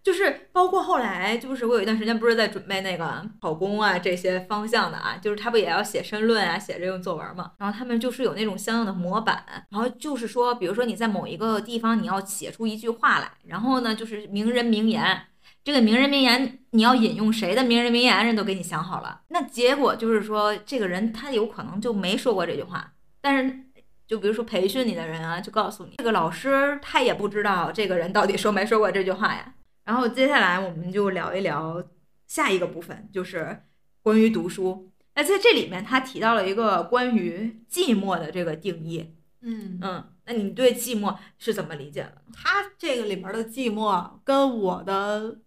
[0.02, 15.24] 就是包括后来，就是我有一段时间不是在准备那个考公啊这些方向的啊，就是他不也要写申论啊，写这种作文嘛，然后他们就是有那种相应的模板，然后就是说，比如说你在某一个地方你要写出一句话来，然后呢就是名人名言，
[15.64, 19.22] 这个名人名言你要引用谁的名人名言，人都给你想好了。
[19.28, 23.60] 那结果就是说，这个人他有可能就没说过这句话，但是
[24.08, 29.54] 就比如说培训你的人啊，就告诉你，这个老师他也不知道这个人到底说没说过这句话呀。
[29.90, 31.84] 然后接下来我们就聊一聊
[32.28, 33.64] 下一个部分，就是
[34.04, 34.92] 关于读书。
[35.16, 42.22] 那在这里面，他提到了一个关于寂寞的这个定义。”嗯，嗯，那你对寂寞是怎么理解的？
[42.32, 45.40] 他这个里面的寂寞跟我的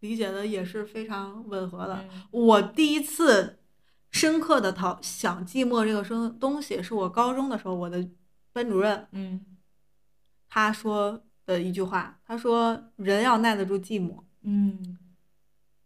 [0.00, 2.04] 理解的也是非常吻合的。
[2.12, 3.58] 嗯我第一次
[4.10, 8.06] 深刻的讨想寂寞这个生东西，是我高中的时候，我的
[8.52, 9.40] 班主任嗯
[10.50, 14.14] 他说的一句话，他说人要耐得住寂寞。
[14.44, 14.98] 嗯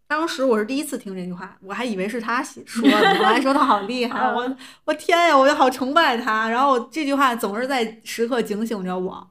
[0.09, 6.49] 当时我是第一次听这句话，我还以为是他写说 的，我还说他好厉害，我我天呀，我就好崇拜他。
[6.49, 9.31] 然后这句话总是在时刻警醒着我。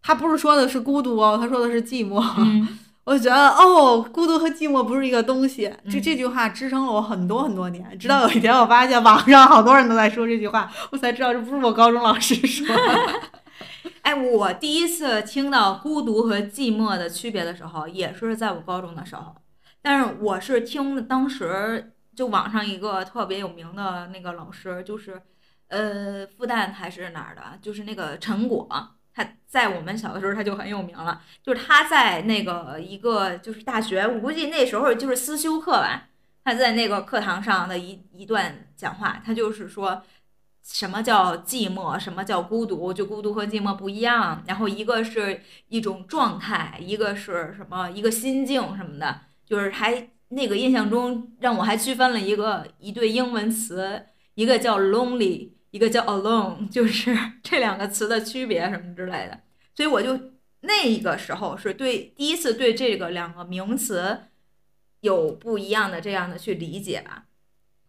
[0.00, 2.24] 他不是说的是孤独哦，他说的是寂寞。
[2.38, 5.62] 嗯 我就觉得哦，孤独和寂寞不是一个东西。
[5.90, 13.20] 这嗯这句话支撑了我很多很多年，直到有一天我发现网上好多人都在说这句话，我才知道这不是我高中老师说的。
[14.02, 19.34] 哎，我第一次听到孤独和寂寞的区别的时候，也是在我高中的时候。
[19.82, 25.22] 但是我是听当时就网上一个特别有名的那个老师，就是
[25.68, 28.68] 呃复旦还是哪儿的，就是那个陈果，
[29.14, 31.22] 他在我们小的时候他就很有名了。
[31.42, 36.08] 就是他在那个一个就是大学，我估计那时候就是思修课吧，
[36.44, 40.02] 他在那个课堂上的一一段讲话，他就是说。
[40.70, 41.98] 什么叫寂寞？
[41.98, 42.92] 什么叫孤独？
[42.92, 44.42] 就孤独和寂寞不一样。
[44.46, 47.88] 然后一个是一种状态，一个是什么？
[47.90, 49.22] 一个心境什么的。
[49.46, 54.04] 就是还那个印象中让我还区分了一个一对英文词，
[54.34, 59.40] 一个叫 lonely，一个叫 alone，就是 这两个词的区别什么之类的。
[59.74, 60.20] 所以我就
[60.60, 64.24] 那个时候是对第一次对这个两个名词
[65.00, 67.24] 有不一样的这样的去理解吧。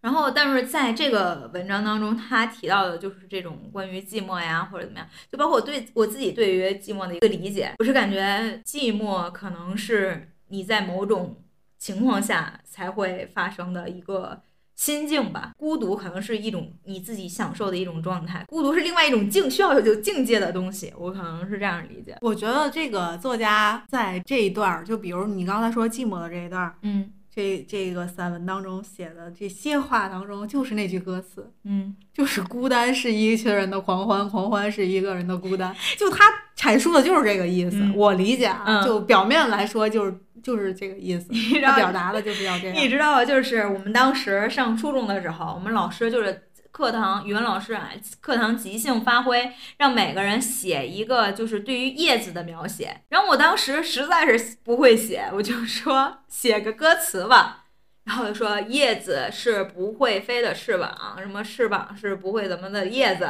[0.02, 11.44] 然后，但是在这个文章当中，他提到的就是这种关于寂寞呀，或者怎么样，就包括我对我自己对于寂寞的一个理解，我是感觉寂寞可能是你在某种
[11.78, 14.42] 情况下才会发生的一个
[14.76, 15.52] 心境吧。
[15.58, 22.18] 孤独可能是一种你自己享受的一种状态，孤独是另外一种境需要有境界的东西，我可能是这样理解。
[22.22, 35.74] 我觉得这个作家在这一段儿，就比如你刚才说寂寞的这一段儿，嗯这这个散文当中写的这些话当中，就是那句歌词，嗯就是孤单是一群人的狂欢，狂欢是一个人的孤单。
[35.98, 36.26] 就他
[36.58, 41.30] 阐述的就是这个意思，嗯我理解啊，嗯就表面来说就是就是这个意思，
[41.62, 42.76] 他表达的就是要这样。
[42.76, 47.90] 你知道，就是我们当时上初中的时候，我们老师就是课堂语文老师啊，
[48.22, 53.02] 课堂即兴发挥，让每个人写一个就是对于叶子的描写。
[53.10, 57.66] 然后我当时实在是不会写，我就说写个歌词吧。
[58.06, 63.30] 然后就说叶子是不会飞的翅膀，什么翅膀是不会怎么的叶子。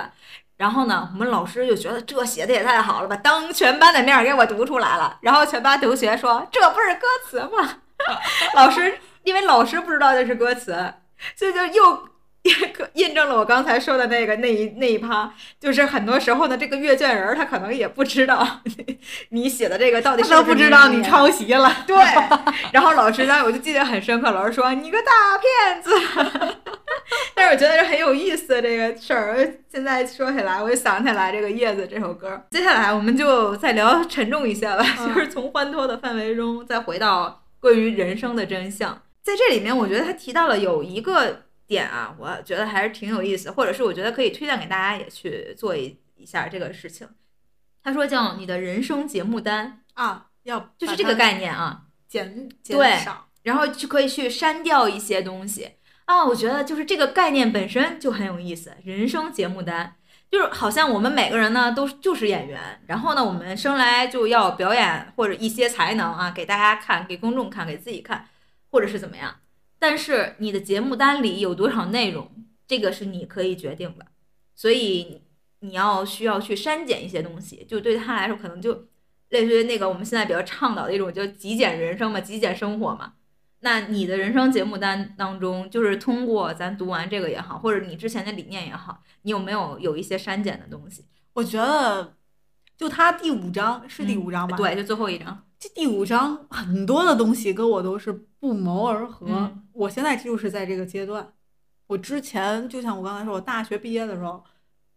[0.55, 5.17] 然后呢，我们老师就觉得这写的也太好了吧，当全班的面儿给我读出来了。
[5.21, 7.79] 然后全班同学说：“这不是歌词吗？”
[8.55, 10.93] 老师因为老师不知道这是歌词，
[11.35, 12.09] 所以就又
[12.93, 18.61] 印证了我刚才说的那个那一那一趴，就是很多时候呢，这个阅卷人儿他可能也不知道
[19.29, 21.29] 你写的这个到底是不知道你抄。
[21.29, 21.95] 袭了，对，
[22.73, 25.91] 然后老师当时我就记得很深刻，老师说你个大骗子。
[27.35, 32.43] 但是我觉得是很有意思的这个事儿，现在说起来我就想起来这个《叶子》这首歌。
[32.49, 38.99] 接下来我们就再聊沉重一些吧，嗯就是从欢脱的范围中再回到关于人生的真相。
[39.21, 47.07] 在这里面，我觉得他提到了有一个点啊，我觉得还是挺有意思，或者是我觉得可以推荐给大家也去做一一下这个事情。
[47.84, 53.30] 他说叫你的人生节目单，啊，要就是这个概念啊，减对减少。
[53.43, 56.26] 然后就可以去删掉一些东西啊。
[56.26, 59.95] 我觉得就是这个概念本身就很有意思，人生节目单。
[60.32, 68.28] 就是好像我们每个人呢都就是演员，然后呢我们生来就要表演或者一些才能啊给大家看，给公众看，给自己看，
[68.72, 69.36] 或者是怎么样。
[69.80, 72.30] 但是你的节目单里有多少内容，
[72.67, 74.05] 这个是你可以决定的，
[74.53, 75.23] 所以
[75.61, 78.88] 你要需要去删减一些东西，就对他来说可能就
[79.30, 83.13] 类似于那个我们现在比较倡导的一种叫极简人生嘛，极简生活嘛。
[83.61, 91.05] 那你的人生节目单当中，就是通过咱读完这个也好，或者你之前的理念也好，你有没有有一些删减的东西？
[91.34, 92.15] 我觉得，
[92.77, 94.55] 就他第五章是第嗯五章吧？
[94.55, 95.45] 对，就最后一张。
[95.60, 99.28] 这第五章很多的东西跟我都是不谋而合。
[99.30, 101.34] 嗯我现在就是在这个阶段，
[101.88, 104.43] 我之前就像我刚才说，我大学毕业的时候，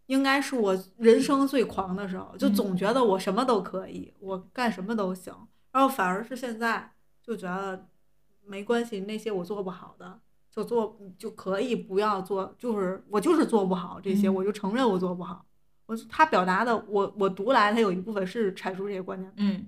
[0.07, 5.35] 应该是我人生最狂的时候，就嗯总觉得我什么都可以，我干什么都行。
[5.73, 6.93] 然后反而是现在
[7.23, 7.89] 就觉得
[8.45, 15.45] 没关系，那些我做不好的就做就可以不要做，就是我就是做不好这些，嗯我就承认我做不好。
[15.87, 19.37] 我他表达的，我我读来，他有一部分是阐述这些观念的。
[19.39, 19.67] 嗯，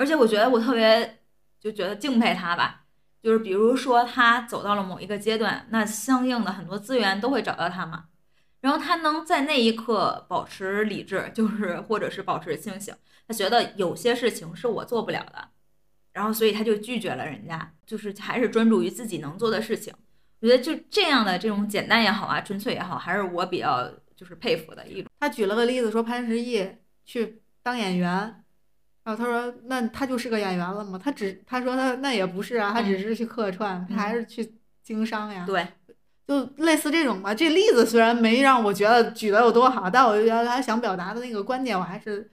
[0.00, 1.18] 而且我觉得我特别
[1.60, 2.84] 就觉得敬佩他吧，
[3.22, 8.06] 就是比如说他走到了某一个阶段，那相应的很多资源都会找到他嘛，
[8.62, 12.94] 然后他能在那一刻保持理智，就是或者是保持清醒，
[13.28, 15.48] 他觉得有些事情是我做不了的，
[16.12, 19.92] 然后所以他就拒绝了人家，就是还是专注于自己能做的事情。
[20.40, 23.86] 我觉得就这样的这种简单也好啊，纯粹也好，还是我比较
[24.16, 25.10] 就是佩服的一种。
[25.20, 26.66] 他举了个例子，说潘石屹
[27.04, 28.42] 去当演员，
[29.02, 31.00] 然后他说那他就是个演员了吗？
[31.02, 35.44] 他只他说他那也不是啊，他只是去客串，他还是去经商呀。
[35.46, 35.66] 对，
[36.28, 37.34] 就类似这种吧。
[37.34, 42.30] 这例子虽然没让我觉得举的有多好，但我就觉得他想表达的那个观点我还是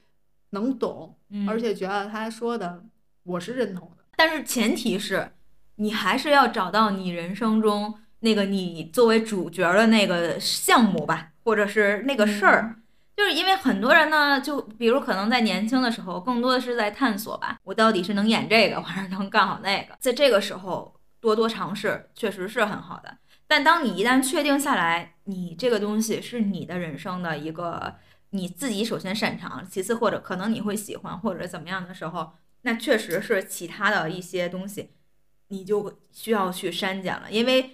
[0.49, 2.83] 能懂，嗯而且觉得他说的
[3.23, 4.03] 我是认同的。
[4.17, 5.31] 但是前提是
[5.75, 12.75] 你还是要找到你人生中那个你作为主角的那个项目吧，或者是那个事儿。
[13.17, 19.97] 就是因为很多人呢，就比如可能在年轻的时候，更多的是在探索吧，我到底是能演这个，还是能干好那个。
[19.99, 23.17] 在这个时候多多尝试，确实是很好的。
[23.47, 27.95] 但当你一旦确定下来，你这个东西是你的人生的一个
[28.29, 34.91] 你自己首先擅长，其次或者可能你会喜欢或者怎么样的时候，那确实是其他的一些东西，
[35.47, 37.71] 你就需要去删减了，因为，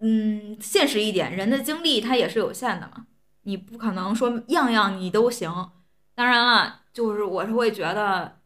[0.00, 3.06] 嗯，现实一点，人的精力它也是有限的嘛，
[3.50, 5.52] 你不可能说样样你都行。
[6.14, 8.36] 当然了，就是我是会觉得，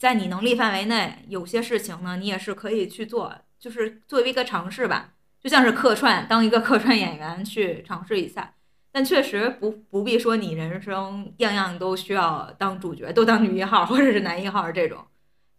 [0.00, 8.54] 在你能力范围内，有些事情呢，你也是可以去做，就是作为一个尝试吧，就像是客串，当一个客串演员去尝试一下。
[8.90, 14.98] 但确实不不必说你人生样样都需要当主角，都当女一号或者是男一号这种。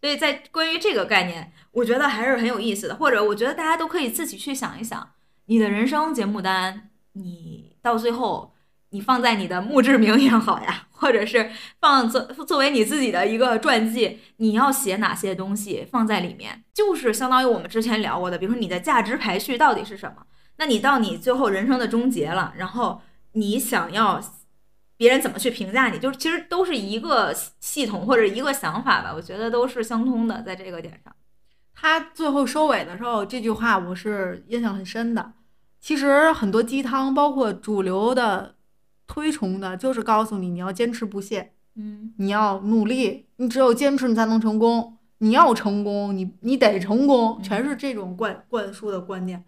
[0.02, 5.10] 所以在关于这个概念，我觉得还是很有意思的，或者我觉得大家都可以自己去想一想，
[5.46, 8.53] 你的人生节目单，你到最后
[8.94, 20.24] 你放在你的墓志铭也好呀，或者是放作作为你自己的一个传记，你要写哪些东西放在里面，就是相当于我们之前聊过的，比如说你的价值排序到底是什么？
[20.58, 24.20] 那你到你最后人生的终结了，然后你想要
[24.96, 31.12] 别人怎么去评价你，就是其实都是一个系统或者一个想法吧，我觉得都是相通的，在这个点上。
[31.74, 35.32] 他最后收尾的时候，这句话我是印象很深的。
[35.80, 38.54] 其实很多鸡汤，包括主流的
[39.06, 44.98] 推崇的，就是告诉你你要坚持不懈，嗯你要努力，你只有坚持你才能成功。
[45.18, 49.44] 你要成功，你你得成功，全是这种灌灌输的观念。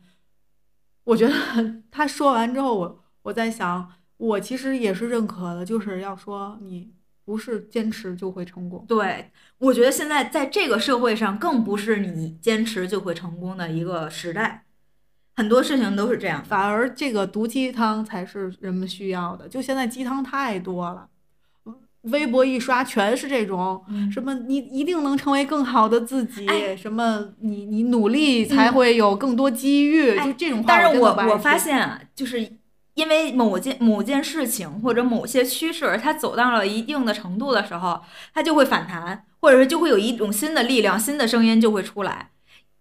[1.05, 1.35] 我觉得
[1.91, 6.95] 他说完之后，我我在想，我其实也是认可的，就是要说你
[7.25, 8.85] 不是坚持就会成功。
[8.89, 14.66] 对，我觉得现在在这个社会上，更不是你坚持就会成功的一个时代，
[15.37, 16.43] 很多事情都是这样。
[16.45, 19.47] 反而这个毒鸡汤才是人们需要的。
[19.49, 21.07] 就现在鸡汤太多了，
[22.03, 32.53] 微博一刷全是这种嗯什么你一定能成为更好的自己，哎什么你你努力才会有更多机遇，哎就这种话但是我我发现啊，就是
[32.95, 38.01] 因为某件某件事情或者某些趋势，它走到了一定的程度的时候，
[38.33, 42.31] 它就会反弹，或者是就会有一种新的力量、新的声音就会出来。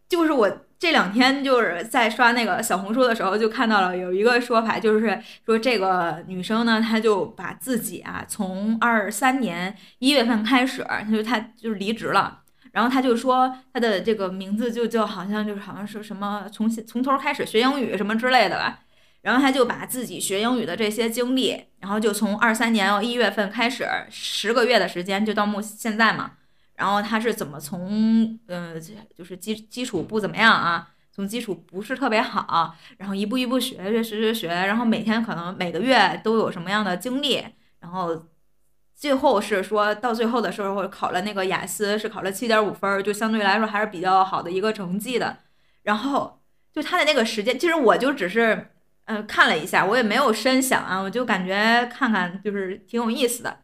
[0.07, 0.49] 就是我
[0.85, 12.41] 这两天就是在刷那个小红书的时候，就看到了有一个说法，就是说这个女生呢，她就把自己啊从二三年一月份开始，就她就离职了。
[12.71, 18.81] 然后他就说他的这个名字就就好像就是好像是什么从从头开始学英语什么之类的吧。
[19.23, 26.33] 然后他就把自己学英语的这些经历，然后就从二三年一月份开始，十个月的时间就到目现在嘛。
[26.75, 28.79] 然后他是怎么从呃
[29.15, 37.43] 就是基基础不怎么样啊，从基础不是特别好，然后一步一步学学学学学，然后每天可能每个月都有什么样的经历，
[37.79, 38.27] 然后
[38.93, 45.37] 最后是说到最后的时候考了那个雅思是考了七点五分，就相对来说还是比较好的一个成绩的。
[45.83, 46.41] 然后
[46.73, 48.71] 就他的那个时间，其实我就只是。
[49.07, 53.55] 嗯，看了一下，我也没有深想啊，我就感觉看看就是挺有意思的。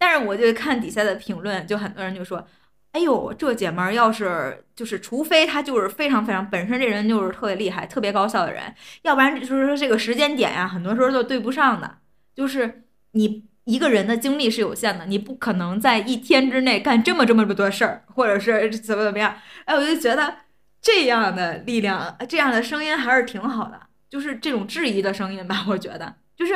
[0.00, 2.44] 但是我就看底下的评论，就很多人就说
[2.92, 11.98] ：“哎呦，这姐们儿要是就是，除非她就是非常非常本身这人就是特别厉害、特别高效的人，要不然就是说这个时间点呀，很多时候都对不上的。
[12.34, 19.36] 就是你一个人的精力是有限的，你不可能在一天之内干这么这么这么多事儿，或者是怎么怎么样。
[19.66, 20.34] 哎，我就觉得
[20.80, 23.78] 这样的力量，这样的声音还是挺好的。”
[24.10, 26.52] 就是这种质疑的声音吧，我觉得就是，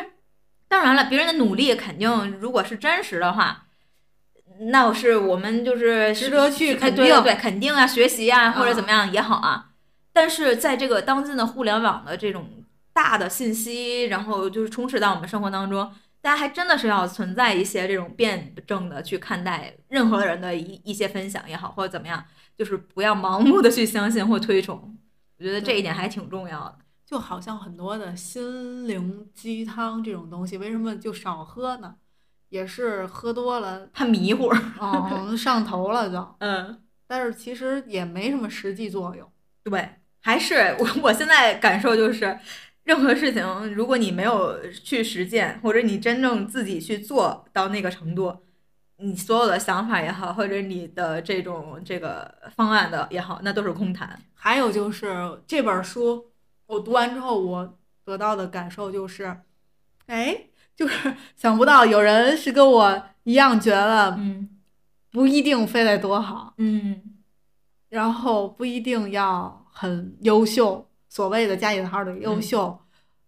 [0.75, 3.66] 当然了，别人的努力肯定如果是真实的话，
[4.72, 9.70] 那是我们就是值得去肯定，对肯定啊，学习啊或者怎么样也好啊。
[10.12, 15.89] 但是在这个当今的互联网的这种大的信息，然后就是充斥到我们生活当中，
[16.20, 22.25] 大家还真的是要存在一些这种辩证的去看待任何人的一一些分享也好，或者怎么样，
[22.59, 24.99] 就是不要盲目的去相信或推崇。
[25.39, 26.79] 我觉得这一点还挺重要的。
[27.07, 31.97] 就好像很多的心灵鸡汤这种东西，为什么就少喝呢？
[32.49, 34.49] 也是喝多了怕迷糊，
[34.79, 36.27] 哦，上头了就。
[36.39, 39.29] 嗯，但是其实也没什么实际作用。
[39.65, 42.39] 对，还是我我现在感受就是，
[42.85, 48.37] 任何事情如果你没有去实践，或者你真正自己去做到那个程度，
[48.99, 54.19] 你所有的想法也好，或者你的这种这个方案的也好，那都是空谈。
[54.35, 56.31] 还有就是这本书。
[56.67, 59.37] 我读完之后，我得到的感受就是，
[60.07, 64.49] 哎，就是 想不到有人是跟我一样觉得，嗯，
[65.11, 67.03] 不一定非得多好，嗯，
[67.91, 72.79] 然后不一定要很优秀，所谓的加引号的优秀，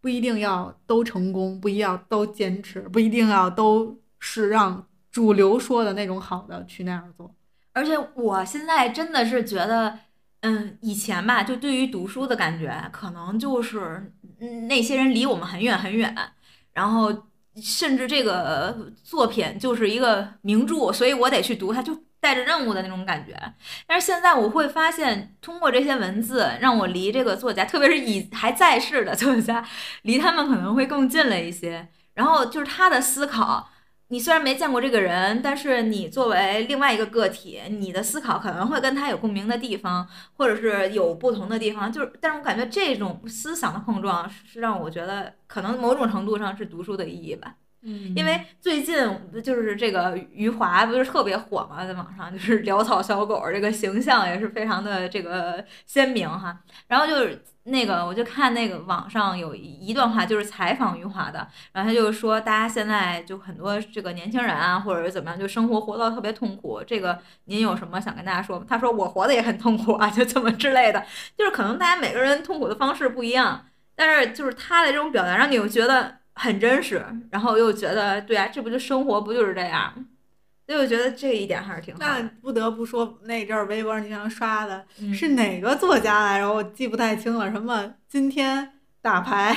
[0.01, 7.35] 不一定要都成功，不一定要都坚持，不一定要都是让主流说的那种好的去那样做。
[7.73, 9.99] 而且我现在真的是觉得。
[10.47, 14.13] 嗯，以前吧，就对于读书的感觉，可能就是
[14.69, 16.15] 那些人离我们很远很远，
[16.73, 17.27] 然后
[17.61, 23.35] 甚至这个作品就是一个名著，所以我得去读它，就带着任务的那种感觉。
[23.89, 29.67] 但是现在我会发现，通过这些文字，让我离这个作家，特别是已还在世的作家，
[30.03, 31.89] 离他们可能会更近了一些。
[32.15, 33.69] 然后就是他的思考。
[34.09, 41.91] 你虽然没见过这个人，但是你作为另外一个个体，你的思考可能会跟他有共鸣的地方，或者是有不同的地方。
[41.91, 47.57] 就是，但是我感觉这种思想的碰撞是让我觉得，可能某种程度上是读书的意义吧。
[47.83, 48.97] 嗯，因为最近
[49.43, 57.43] 就是这个余华不是特别火嘛，在网上就是潦草小狗这个形象也是非常的这个鲜明哈，然后就是。
[57.69, 66.81] 那个，我就看那个网上有一段话，就是采访余华的，然后他就说，大家现在就很多这个年轻人啊，或者是怎么样，就生活活到特别痛苦。
[66.87, 68.65] 这个您有什么想跟大家说吗？
[68.69, 71.05] 他说我活的也很痛苦啊，就这么之类的，
[71.37, 73.67] 就是可能大家每个人痛苦的方式不一样，
[73.97, 79.93] 但是就是他的这种表达让你又觉得很真实，然后又觉得对啊，这不就生活不就是这样？
[80.67, 82.01] 所以我觉得这一点还是挺好。
[82.01, 84.85] 那不得不说，那阵儿微博上经常刷的
[85.15, 86.53] 是哪个作家来着？
[86.53, 87.51] 我记不太清了。
[87.51, 89.57] 什么今天打牌，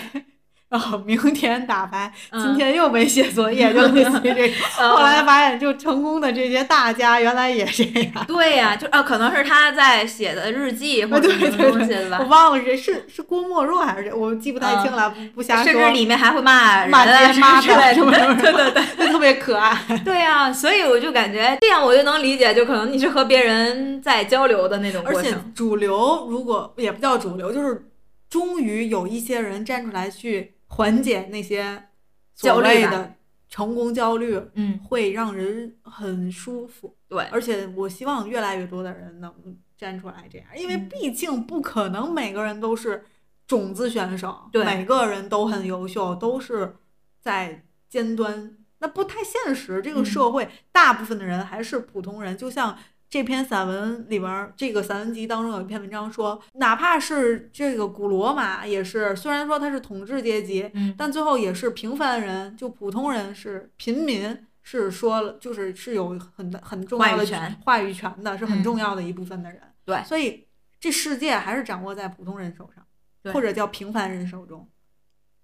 [0.70, 4.56] 然后明天打牌，今天又没写作业，就类似于这个。
[4.96, 8.24] 后来发现，就成功的这些大家原来也这样。
[8.28, 12.20] 对呀，就呃，可能是他在写的日记或者什么东西的吧。
[12.22, 15.64] 我忘了是是是郭沫若还是谁，我记不太清了，不瞎说。
[15.64, 19.76] 甚至里面还会骂骂街骂之类的， 对对对，特别可爱。
[20.06, 25.20] 对呀，所以我就感觉这样，我就能理解，就可能你是和别人在交流的那种过程。
[25.20, 27.88] 而且主流如果也不叫主流，就是
[28.30, 30.54] 终于有一些人站出来去。
[30.70, 31.90] 缓解那些
[32.34, 33.16] 焦虑的
[33.50, 36.96] 成功焦虑，嗯，会让人很舒服。
[37.08, 39.34] 对，而且我希望越来越多的人能
[39.78, 43.04] 站出来这样，因为毕竟不可能每个人都是
[43.46, 46.78] 种子选手，对，每个人都很优秀，都是
[47.20, 49.82] 在尖端，那不太现实。
[49.82, 52.78] 这个社会大部分的人还是普通人，就像。
[53.10, 67.26] 这篇散文里边，这个散文集当中有一篇文章说，哪怕是这个古罗马，也是虽然说他是统治阶级，嗯，但最后也是平凡人，就普通人是平民，是说了就是是有很很重要的
[67.65, 69.60] 话语权的，是很嗯重要的一部分的人。
[69.84, 70.48] 对所以
[70.80, 74.69] 这世界还是掌握在普通人手上，或者叫平凡人手中。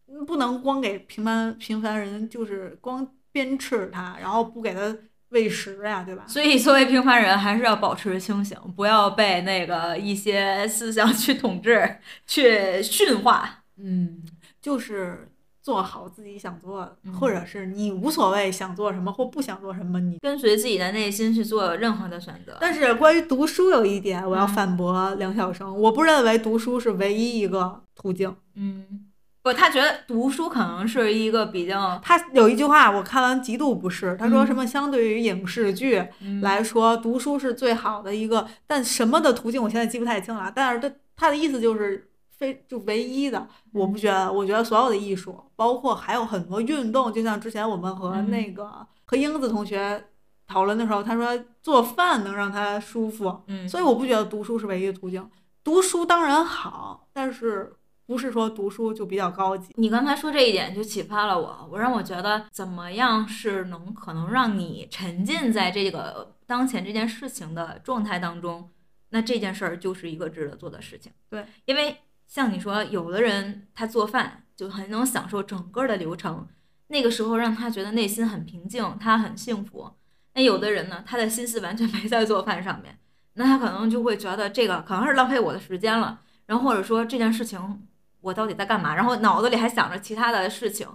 [0.07, 4.95] 嗯不能光给平凡平凡人就是光鞭笞他，然后不给他
[5.29, 6.23] 喂食呀，对吧？
[6.27, 13.63] 所以作为平凡人，还是要保持清醒，不要被那个一些思想去统治、去驯化。
[13.77, 14.23] 嗯，
[14.61, 15.29] 就是
[15.61, 20.17] 做好自己想做的，嗯或者是你无所谓想做什么或不想做什么，你。
[20.19, 22.57] 跟随自己的内心去做任何的选择。
[22.61, 28.33] 但是关于读书有一点，我要嗯反驳梁晓声，我不认为读书是唯一一个途径。
[28.53, 29.07] 嗯，
[29.45, 36.03] 不，他觉得读书可能是一个比较他有一句话我看完极度不适，他说嗯什么相对于影视剧
[36.41, 40.51] 来说，读书是最好的一个，但什么的途径我现在记不太清了。
[40.55, 50.05] 但是他他的意思就是非就唯一的，我不觉得，我觉得所有的艺术，包括还有很多运动，就像之前我们和嗯那个、和英子同学
[50.47, 55.29] 讨论的时候，他说做饭能让他舒服，嗯，所以我不觉得读书是唯一的途径。
[55.63, 57.71] 读书当然好，但是
[58.05, 59.73] 不是说读书就比较高级。
[59.77, 68.69] 你刚才说这一点就启发了我，我让我觉得怎么样是能可能让你沉浸在这个当前这件事情的状态当中，
[69.09, 71.11] 那这件事儿就是一个值得做的事情。
[71.29, 76.47] 对，因为像你说，有的人他做饭就很能享受整个的流程，
[76.87, 79.91] 那个时候让他觉得内心很平静，他很幸福。
[80.33, 82.99] 那有的人呢，他的心思完全没在做饭上面，
[83.33, 87.87] 那他可能就会觉得这个可能是浪费我的时间了，然后或者说这件事情
[88.25, 90.87] 我到底在干嘛，然后脑子里还想着其他的事情，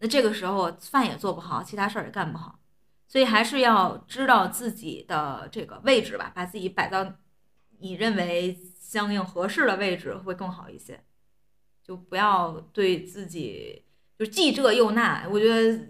[0.00, 2.58] 那这个时候饭也做不好，其他事儿也干不好，
[3.06, 7.14] 所以还是要知道自己的这个位置吧，把自己摆到
[7.78, 11.04] 你认为相应合适的位置会更好一些，
[11.80, 13.84] 就不要对自己
[14.18, 15.28] 就既这又那。
[15.30, 15.88] 我觉得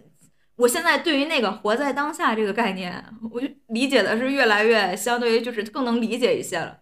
[0.56, 3.02] 我现在对于那个活在当下这个概念，
[3.32, 6.80] 我就理解的是越来越相对于就是更能理解一些了。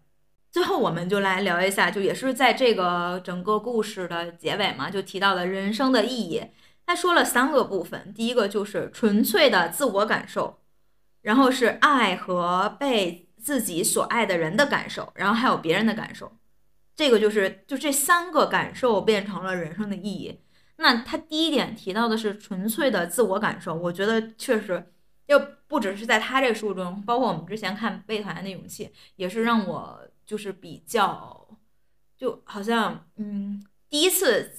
[0.53, 6.43] 最后，我们就来聊一下，就也是在这个整个故事的结尾嘛，就提到了人生的意义。
[6.85, 10.59] 他说了三个部分，第一个就是纯粹的自我感受，
[11.23, 16.31] 然后是爱和被自己所爱的人的感受，然后还有别人的感受。
[16.95, 20.43] 这个就是就这三个感受变成了人生的意义。
[20.77, 24.93] 那他第一点提到的是纯粹的自我感受，我觉得确实，
[25.27, 31.47] 又不只是在他这书中，包括我们之前看《被讨厌的勇气》，也是让我就是比较，
[32.17, 34.51] 就好像嗯，第一次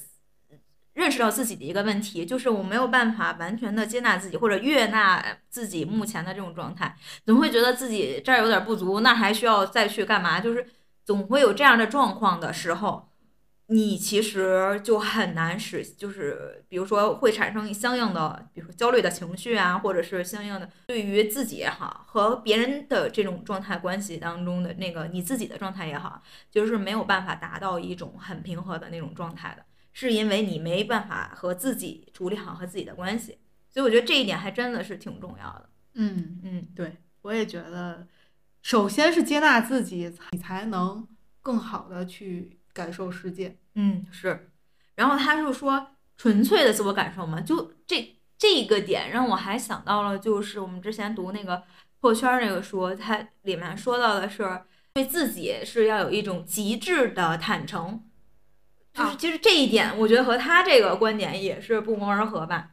[0.94, 6.96] 认识到自己的一个问题，就是我没有办法完全的接纳自己或者悦纳自己目前的这种状态，
[7.26, 10.68] 总会觉得自己这儿有点不足，那还需要再去干嘛，就是
[11.04, 13.10] 总会有这样的状况的时候。
[13.74, 26.22] 你其实就很难使，就是比如说会产生相应的，比如说焦虑的情绪啊，或者是相应的对于自己也好和别人的这种状态关系当中的那个你自己的状态也好，
[26.52, 33.40] 就是没有办法达到一种很平和的那种状态的，是因为你没办法和自己处理好和自己的关系，
[33.70, 35.70] 所以我觉得这一点还真的是挺重要的。
[35.96, 38.08] 嗯，嗯，对，我也觉得，
[38.62, 41.08] 首先是接纳自己，你才能
[41.42, 43.58] 更好的去感受世界。
[43.76, 44.50] 嗯，是。
[44.96, 45.88] 然后他就说
[46.18, 51.64] 纯粹的自我感受嘛，就这这个点让我还想到了，就是我们之前读那个
[52.00, 54.62] 破圈儿那个书，它里面说到的是
[54.94, 58.04] 对自己是要有一种极致的坦诚，
[58.94, 62.72] 就是啊其实这一点，我觉得和他这个观点也是不谋而合吧。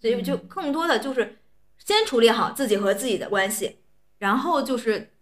[0.00, 1.38] 所以就更多的就是
[1.78, 3.78] 先处理好自己和自己的关系，
[4.18, 5.14] 然后就是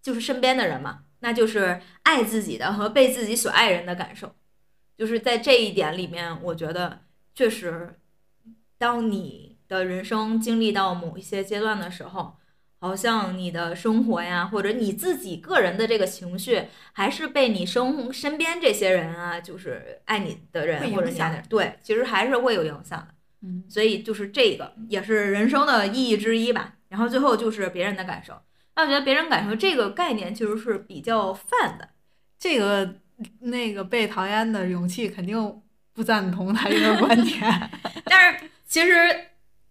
[0.00, 4.34] 就是身边的人嘛，那就是爱自己的和被自己所爱人的感受。
[4.98, 7.00] 就是在这一点里面，我觉得
[7.34, 7.98] 确实，
[8.76, 12.36] 当你的人生经历到某一些阶段的时候，
[12.78, 23.08] 好像你的生活呀，或者你自己个人的这个情绪，还是被你生身边这些人啊，就是爱你的人或者你爱的人，对，其实还是会有影响的。
[23.42, 26.74] 嗯，所以就是这个也是人生的意义之一吧。
[26.88, 28.34] 然后最后就是别人的感受，
[28.74, 31.88] 那我觉得别人感受这个概念其实是比较泛的。
[32.38, 32.94] 这个
[33.40, 35.60] 那个被讨厌的勇气肯定
[35.92, 37.70] 不赞同他这个观点。
[38.06, 38.90] 但是其实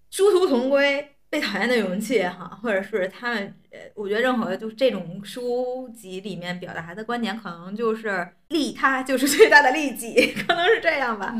[0.10, 11.36] 殊途同归，被讨厌的勇气哈，或者是他们，呃，我觉得任何就是这种书籍里面表达的观点，可能就是利他就是最大的利己，可能是这样吧。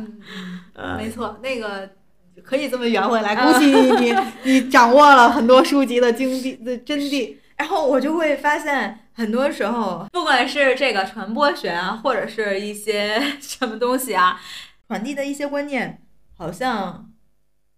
[0.98, 1.90] 没错，那个
[2.44, 3.36] 可以这么圆回来。
[3.40, 7.36] 恭喜你，你你掌握了很多书籍的经地的真谛。
[7.62, 14.42] 然后我就会发现，很多时候，不管是这个传播学啊，或者是一些 什么东西啊，
[14.88, 16.02] 传递的一些观念，
[16.36, 17.12] 好像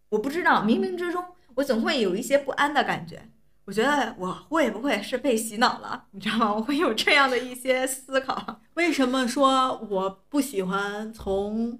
[0.07, 1.21] 我不知道，冥冥之中，
[1.55, 3.23] 我总会有一些不安的感觉。
[3.65, 6.05] 我觉得我会不会是被洗脑了？
[6.11, 6.53] 你知道吗？
[6.53, 8.61] 我会有这样的一些思考。
[8.75, 11.77] 为什么说我不喜欢从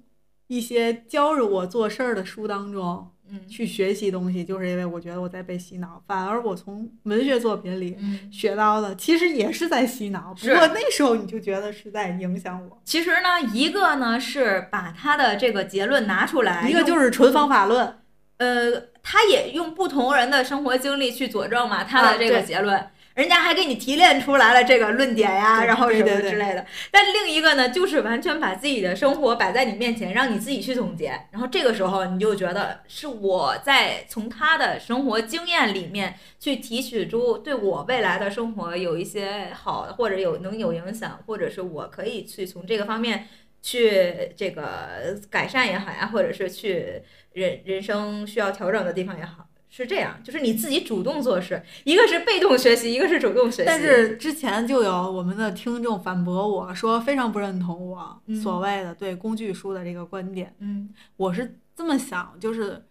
[0.48, 4.44] 一些教着我做事儿的书当中嗯去学习东西？
[4.44, 12.80] 就是因为我觉得我在被洗脑，反而我从文学作品里嗯，学到的其实也是在洗脑，不过那时候你就觉得是在影响我。
[12.84, 17.98] 其实呢，一个呢是把他的这个结论拿出来，一个就是纯方法论，
[18.36, 18.72] 呃，
[19.02, 22.86] 他也用不同人的生活经历去佐证嘛他啊的这个结论。
[23.14, 26.66] 人家还给你提炼出来了这个论点呀，然后什么之类的。
[26.90, 31.18] 但另一个呢，就是完全把自己的生活摆在你面前，让你自己去总结。
[31.30, 43.28] 然后这个时候，你就觉得是我在从他的生活经验里面去提取出对我未来的生活有一些好，或者有能有影响，或者是我可以去从这个方面
[43.62, 47.00] 去这个改善也好呀，或者是去
[47.32, 49.43] 人人生需要调整的地方也好，
[49.76, 53.64] 是这样，就是你自己主动做事，一个是被动学习，一个是主动学习。
[53.66, 60.54] 但是之前就有我们的听众反驳我说非常不认同我嗯所谓的对工具书的这个观点。
[60.60, 62.84] 嗯我是这么想，就是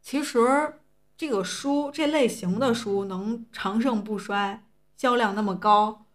[0.00, 0.38] 其实
[1.14, 4.64] 这个书这类型的书能长盛不衰，
[4.96, 6.06] 销量那么高，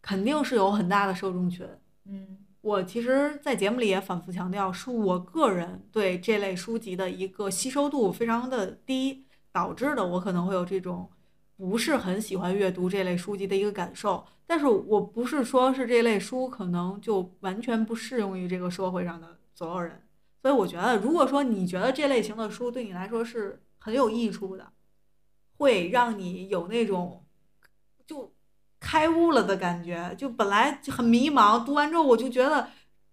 [0.00, 1.66] 肯定是有很大的受众群。
[2.08, 9.25] 嗯我其实，在节目里也反复强调，是我个人对这类书籍的一个吸收度非常的低，
[9.56, 11.08] 导致的我可能会有这种
[11.56, 14.22] 不是很喜欢阅读这类书籍的一个感受。
[14.46, 20.02] 但是我不是说是这类书可能就完全不适用于这个社会上的所有人。
[20.42, 24.70] 所以我觉得，如果说你觉得这类型的书对你来说是很有益处的，
[25.56, 27.24] 会让你有那种
[28.06, 28.30] 就
[28.78, 32.68] 开悟了的感觉，就本来就很迷茫，读完之后我就觉得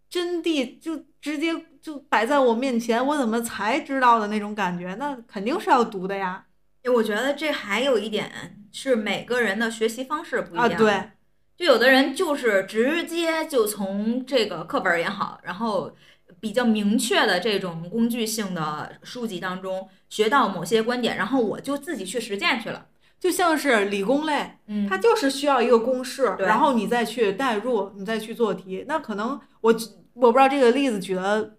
[0.09, 1.53] 真谛就直接
[1.83, 6.45] 就摆在我面前，我怎么才知道的那种感觉，那肯定是要读的呀。
[6.85, 8.31] 我觉得这还有一点
[8.71, 10.77] 是每个人的学习方式不一啊，样。
[10.77, 11.11] 对，
[11.57, 15.93] 就有的人就是直接就从这个课本儿也好，然后
[16.39, 22.85] 比较明确的这种工具性的书籍当中学到某些观点，然后我就自己去实践去了。
[23.19, 28.85] 就像是理工类，嗯它就是需要一个公式，然后你再去代入，你再去做题。
[28.87, 29.73] 那可能我
[30.13, 31.55] 我不知道这个例子举的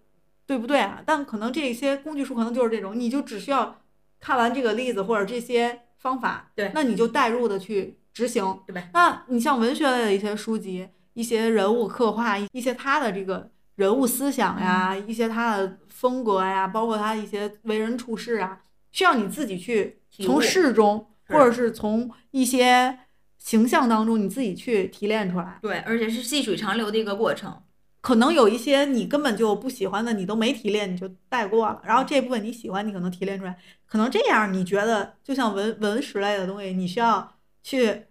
[0.47, 3.81] 对不对啊，但可能这些工具书可能就是这种，你就只需要
[4.21, 8.91] 看完这个例子或者这些方法，对那你就代入的去执行，对呗？
[8.93, 18.61] 那你像文学类的一些书籍，一些人物刻画，一些他的这个人物思想呀，一些他的风格呀，包括他一些为人处事啊，
[18.93, 22.99] 需要你自己去从事中，或者是从一些
[23.39, 25.59] 形象当中你自己去提炼出来。
[25.63, 27.63] 对，而且是细水长流的一个过程。
[28.05, 31.81] 可能有一些你根本就不喜欢的，你都没提炼，你就带过了。
[31.87, 33.57] 然后这部分你喜欢，你可能提炼出来。
[33.87, 38.03] 可能这样你觉得，就像文文史类的东西，你需要去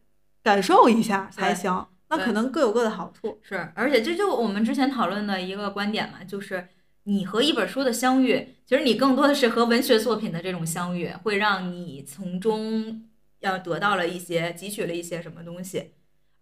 [0.41, 1.86] 感受一下才行。
[2.10, 3.38] 那可能各有各的好处。
[3.44, 6.68] 是，而且这就我们之前讨论的一个观点嘛，就是
[7.03, 13.03] 你和一本书的相遇，其实你更多的是和文学作品的这种相遇，会让你从中
[13.41, 15.91] 要得到了一些汲取了一些什么东西，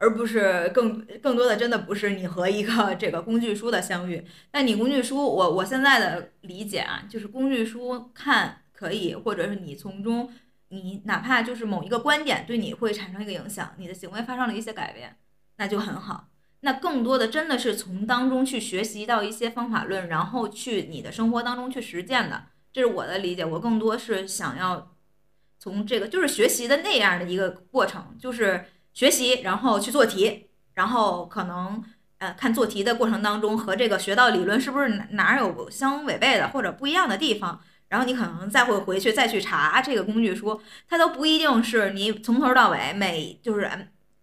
[0.01, 4.25] 而不是更更多的真的不是你和一个这个工具书的相遇。
[4.51, 10.29] 那你工具书，我我现在的理解啊，就是工具书看可以，或者是你从中。
[10.73, 15.17] 你哪怕就是某一个观点对你会产生一个影响，你的行为发生了一些改变，
[15.57, 16.29] 那就很好。
[16.61, 23.43] 那更多的真的是从当中去学习到一些方法论，然后去你的生活当中去实践的，这是我的理解。
[23.43, 24.95] 我更多是想要
[25.59, 31.83] 从这个就是学习的那样的一个过程，就是学习，然后去做题，然后可能
[32.17, 37.61] 呃看做题的过程当中和这个学到理论是不是哪哪有相违背的或者不一样的地方。
[37.89, 43.69] 然后你可能再会回去再去查这个工具书，它都不一定是你从头到尾每就是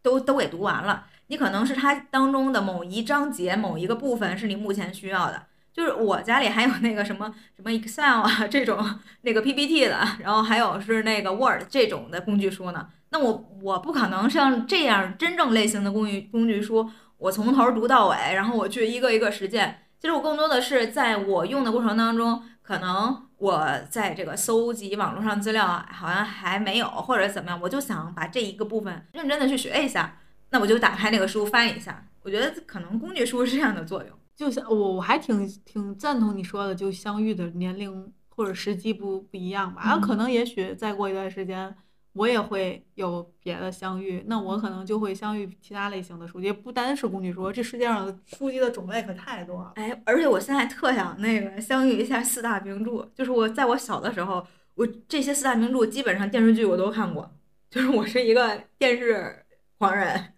[0.00, 1.04] 都都给读完了。
[1.26, 5.42] 你可能是它当中的某一章节、某一个部分是你目前需要的。
[5.70, 12.88] 就是我家里还有那个什么什么 Excel 啊这种那个 PPT 的，然后还有是那个 Word 这种的工具书呢。
[13.10, 19.82] 那我我不可能像这样真正类型的工具工具书，我从头读到尾，然后我去一个一个实践。
[19.98, 30.18] 其实我更多的是在我用的过程当中，可能我在这个搜集网络上资料啊，好像还没有或者怎么样，我就想把这一个部分认真的去学一下。
[30.50, 34.10] 那我就打开那个书翻一下，我觉得可能工具书是这样的作用。
[34.36, 39.82] 就像我我还挺挺赞同你说的，就相遇的年龄或者时机不不一样吧。
[39.82, 41.74] 啊，嗯可能也许再过一段时间，
[42.18, 49.72] 我也会有别的相遇，那我可能就会相遇其他类型的书籍，不单是工具书，这世界上的书籍的种类可太多了。
[49.76, 57.32] 哎，而且我现在特想那个相遇一下四大名著，就是我在我小的时候，我这些四大名著基本上电视剧我都看过，
[57.70, 59.46] 就是我是一个电视
[59.78, 60.32] 狂人，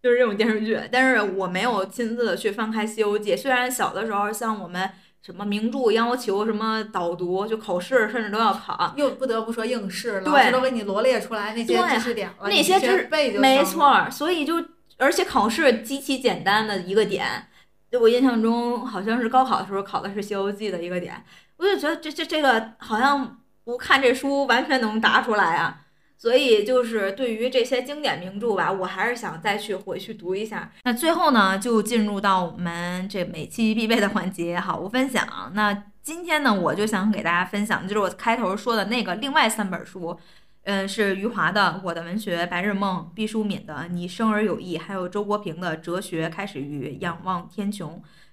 [0.00, 0.78] 就是这种电视剧。
[0.92, 4.88] 但是我没有亲自的去翻开《西游记》，虽然小的时候像我们
[5.24, 8.92] 什么名著要求什么导读，就考试甚至都要考。
[8.94, 13.64] 又不得不说应试，老师都给你罗列出来那些知识点了，那些知背就没。
[13.64, 14.62] 错，所以就
[14.98, 17.48] 而且考试极其简单的一个点，
[17.90, 21.24] 就我印象中好像是高考的时候考的是《西游记》的一个点，
[21.56, 25.80] 我就觉得这这这个好像不看这书完全能答出来啊。
[26.24, 30.72] 所以就是对于这些经典名著吧，我还是想再去回去读一下。
[30.84, 35.52] 那最后呢，就进入到我们这每期必备的环节——好物分享。
[35.52, 40.18] 那今天呢，我就想给大家分享，就是我开头说的那个另外三本书。
[40.62, 47.80] 嗯，是余华的《我的文学白日梦》，毕淑敏的《你生而有意》，还有周国平的《哲学开始于仰望天穹》。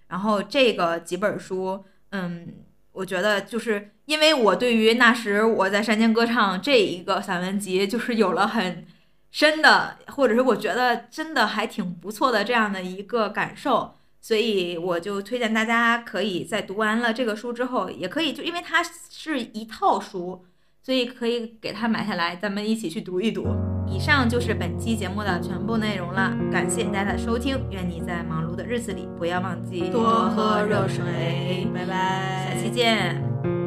[0.07, 2.47] 然后这个几本书，嗯，
[2.93, 8.85] 我觉得就是因为我对于那时我在山间歌唱这一个散文集，就是有了很
[9.31, 13.93] 深的，或者是我觉得真的还挺不错的这样的一个感受。
[14.19, 20.43] 所以我就推荐大家可以在读完了这个书之后，也可以就因为它是一套书，
[20.83, 23.47] 所以可以给它买下来，咱们一起去读一读。
[23.87, 33.60] 以上就是本期节目的全部内容了，感谢大家的收听，愿你在忙碌的日子里不要忘记多喝热水水，拜拜，下期见。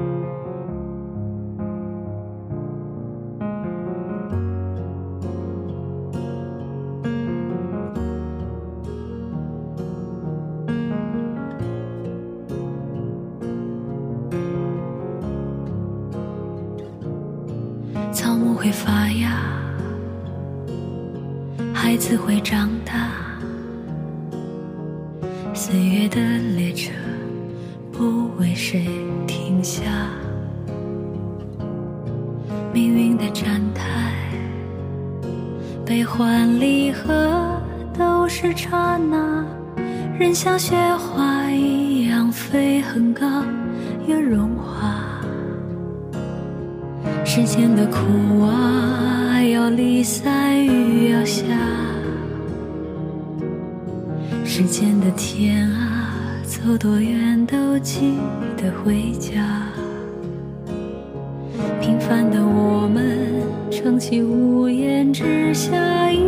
[22.06, 23.08] 自会长大。
[25.54, 26.20] 岁月的
[26.54, 26.92] 列车
[27.90, 28.86] 不为谁
[29.26, 29.80] 停下，
[32.74, 34.12] 命运的站台，
[35.86, 37.58] 悲欢离合
[37.98, 39.42] 都是刹那。
[40.18, 43.26] 人像雪花一样飞很高，
[44.06, 44.94] 又融化。
[47.24, 51.46] 世间的苦啊，要离散雨要下；
[54.56, 56.14] 世间的天啊，
[56.44, 58.14] 走多远都记
[58.56, 59.66] 得回家。
[61.80, 66.20] 平凡的我们，撑起屋檐之下一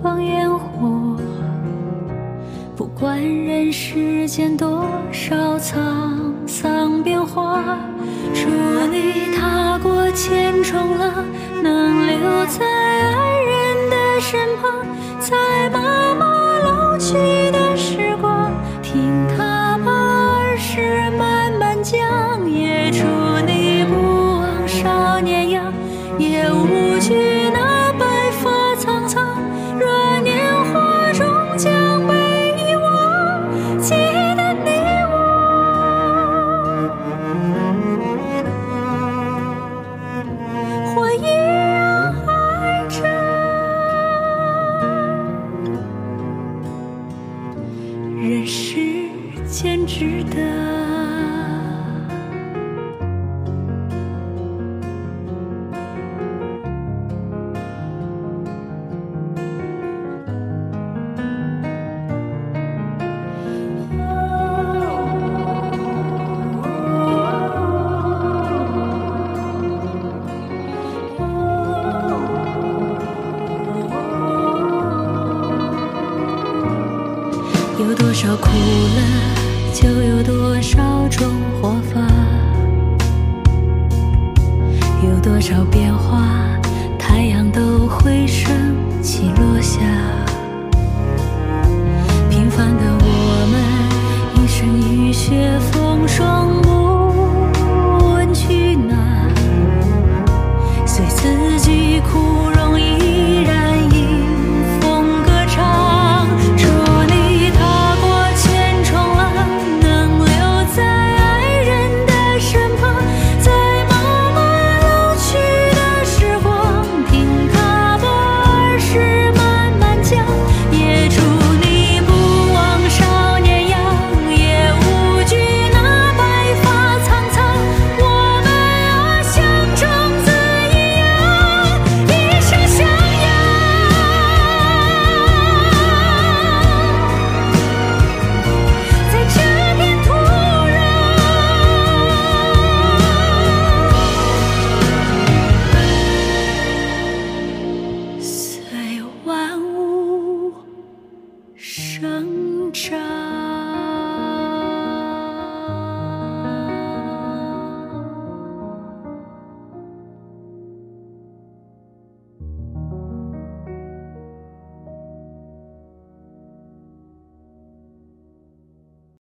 [0.00, 1.16] 方烟火。
[2.76, 6.12] 不管人世间多少沧
[6.46, 7.64] 桑变化，
[8.32, 8.46] 祝
[8.92, 11.24] 你踏过千重浪，
[11.64, 14.86] 能留在爱人的身旁，
[15.18, 16.35] 在妈妈
[17.12, 17.45] 老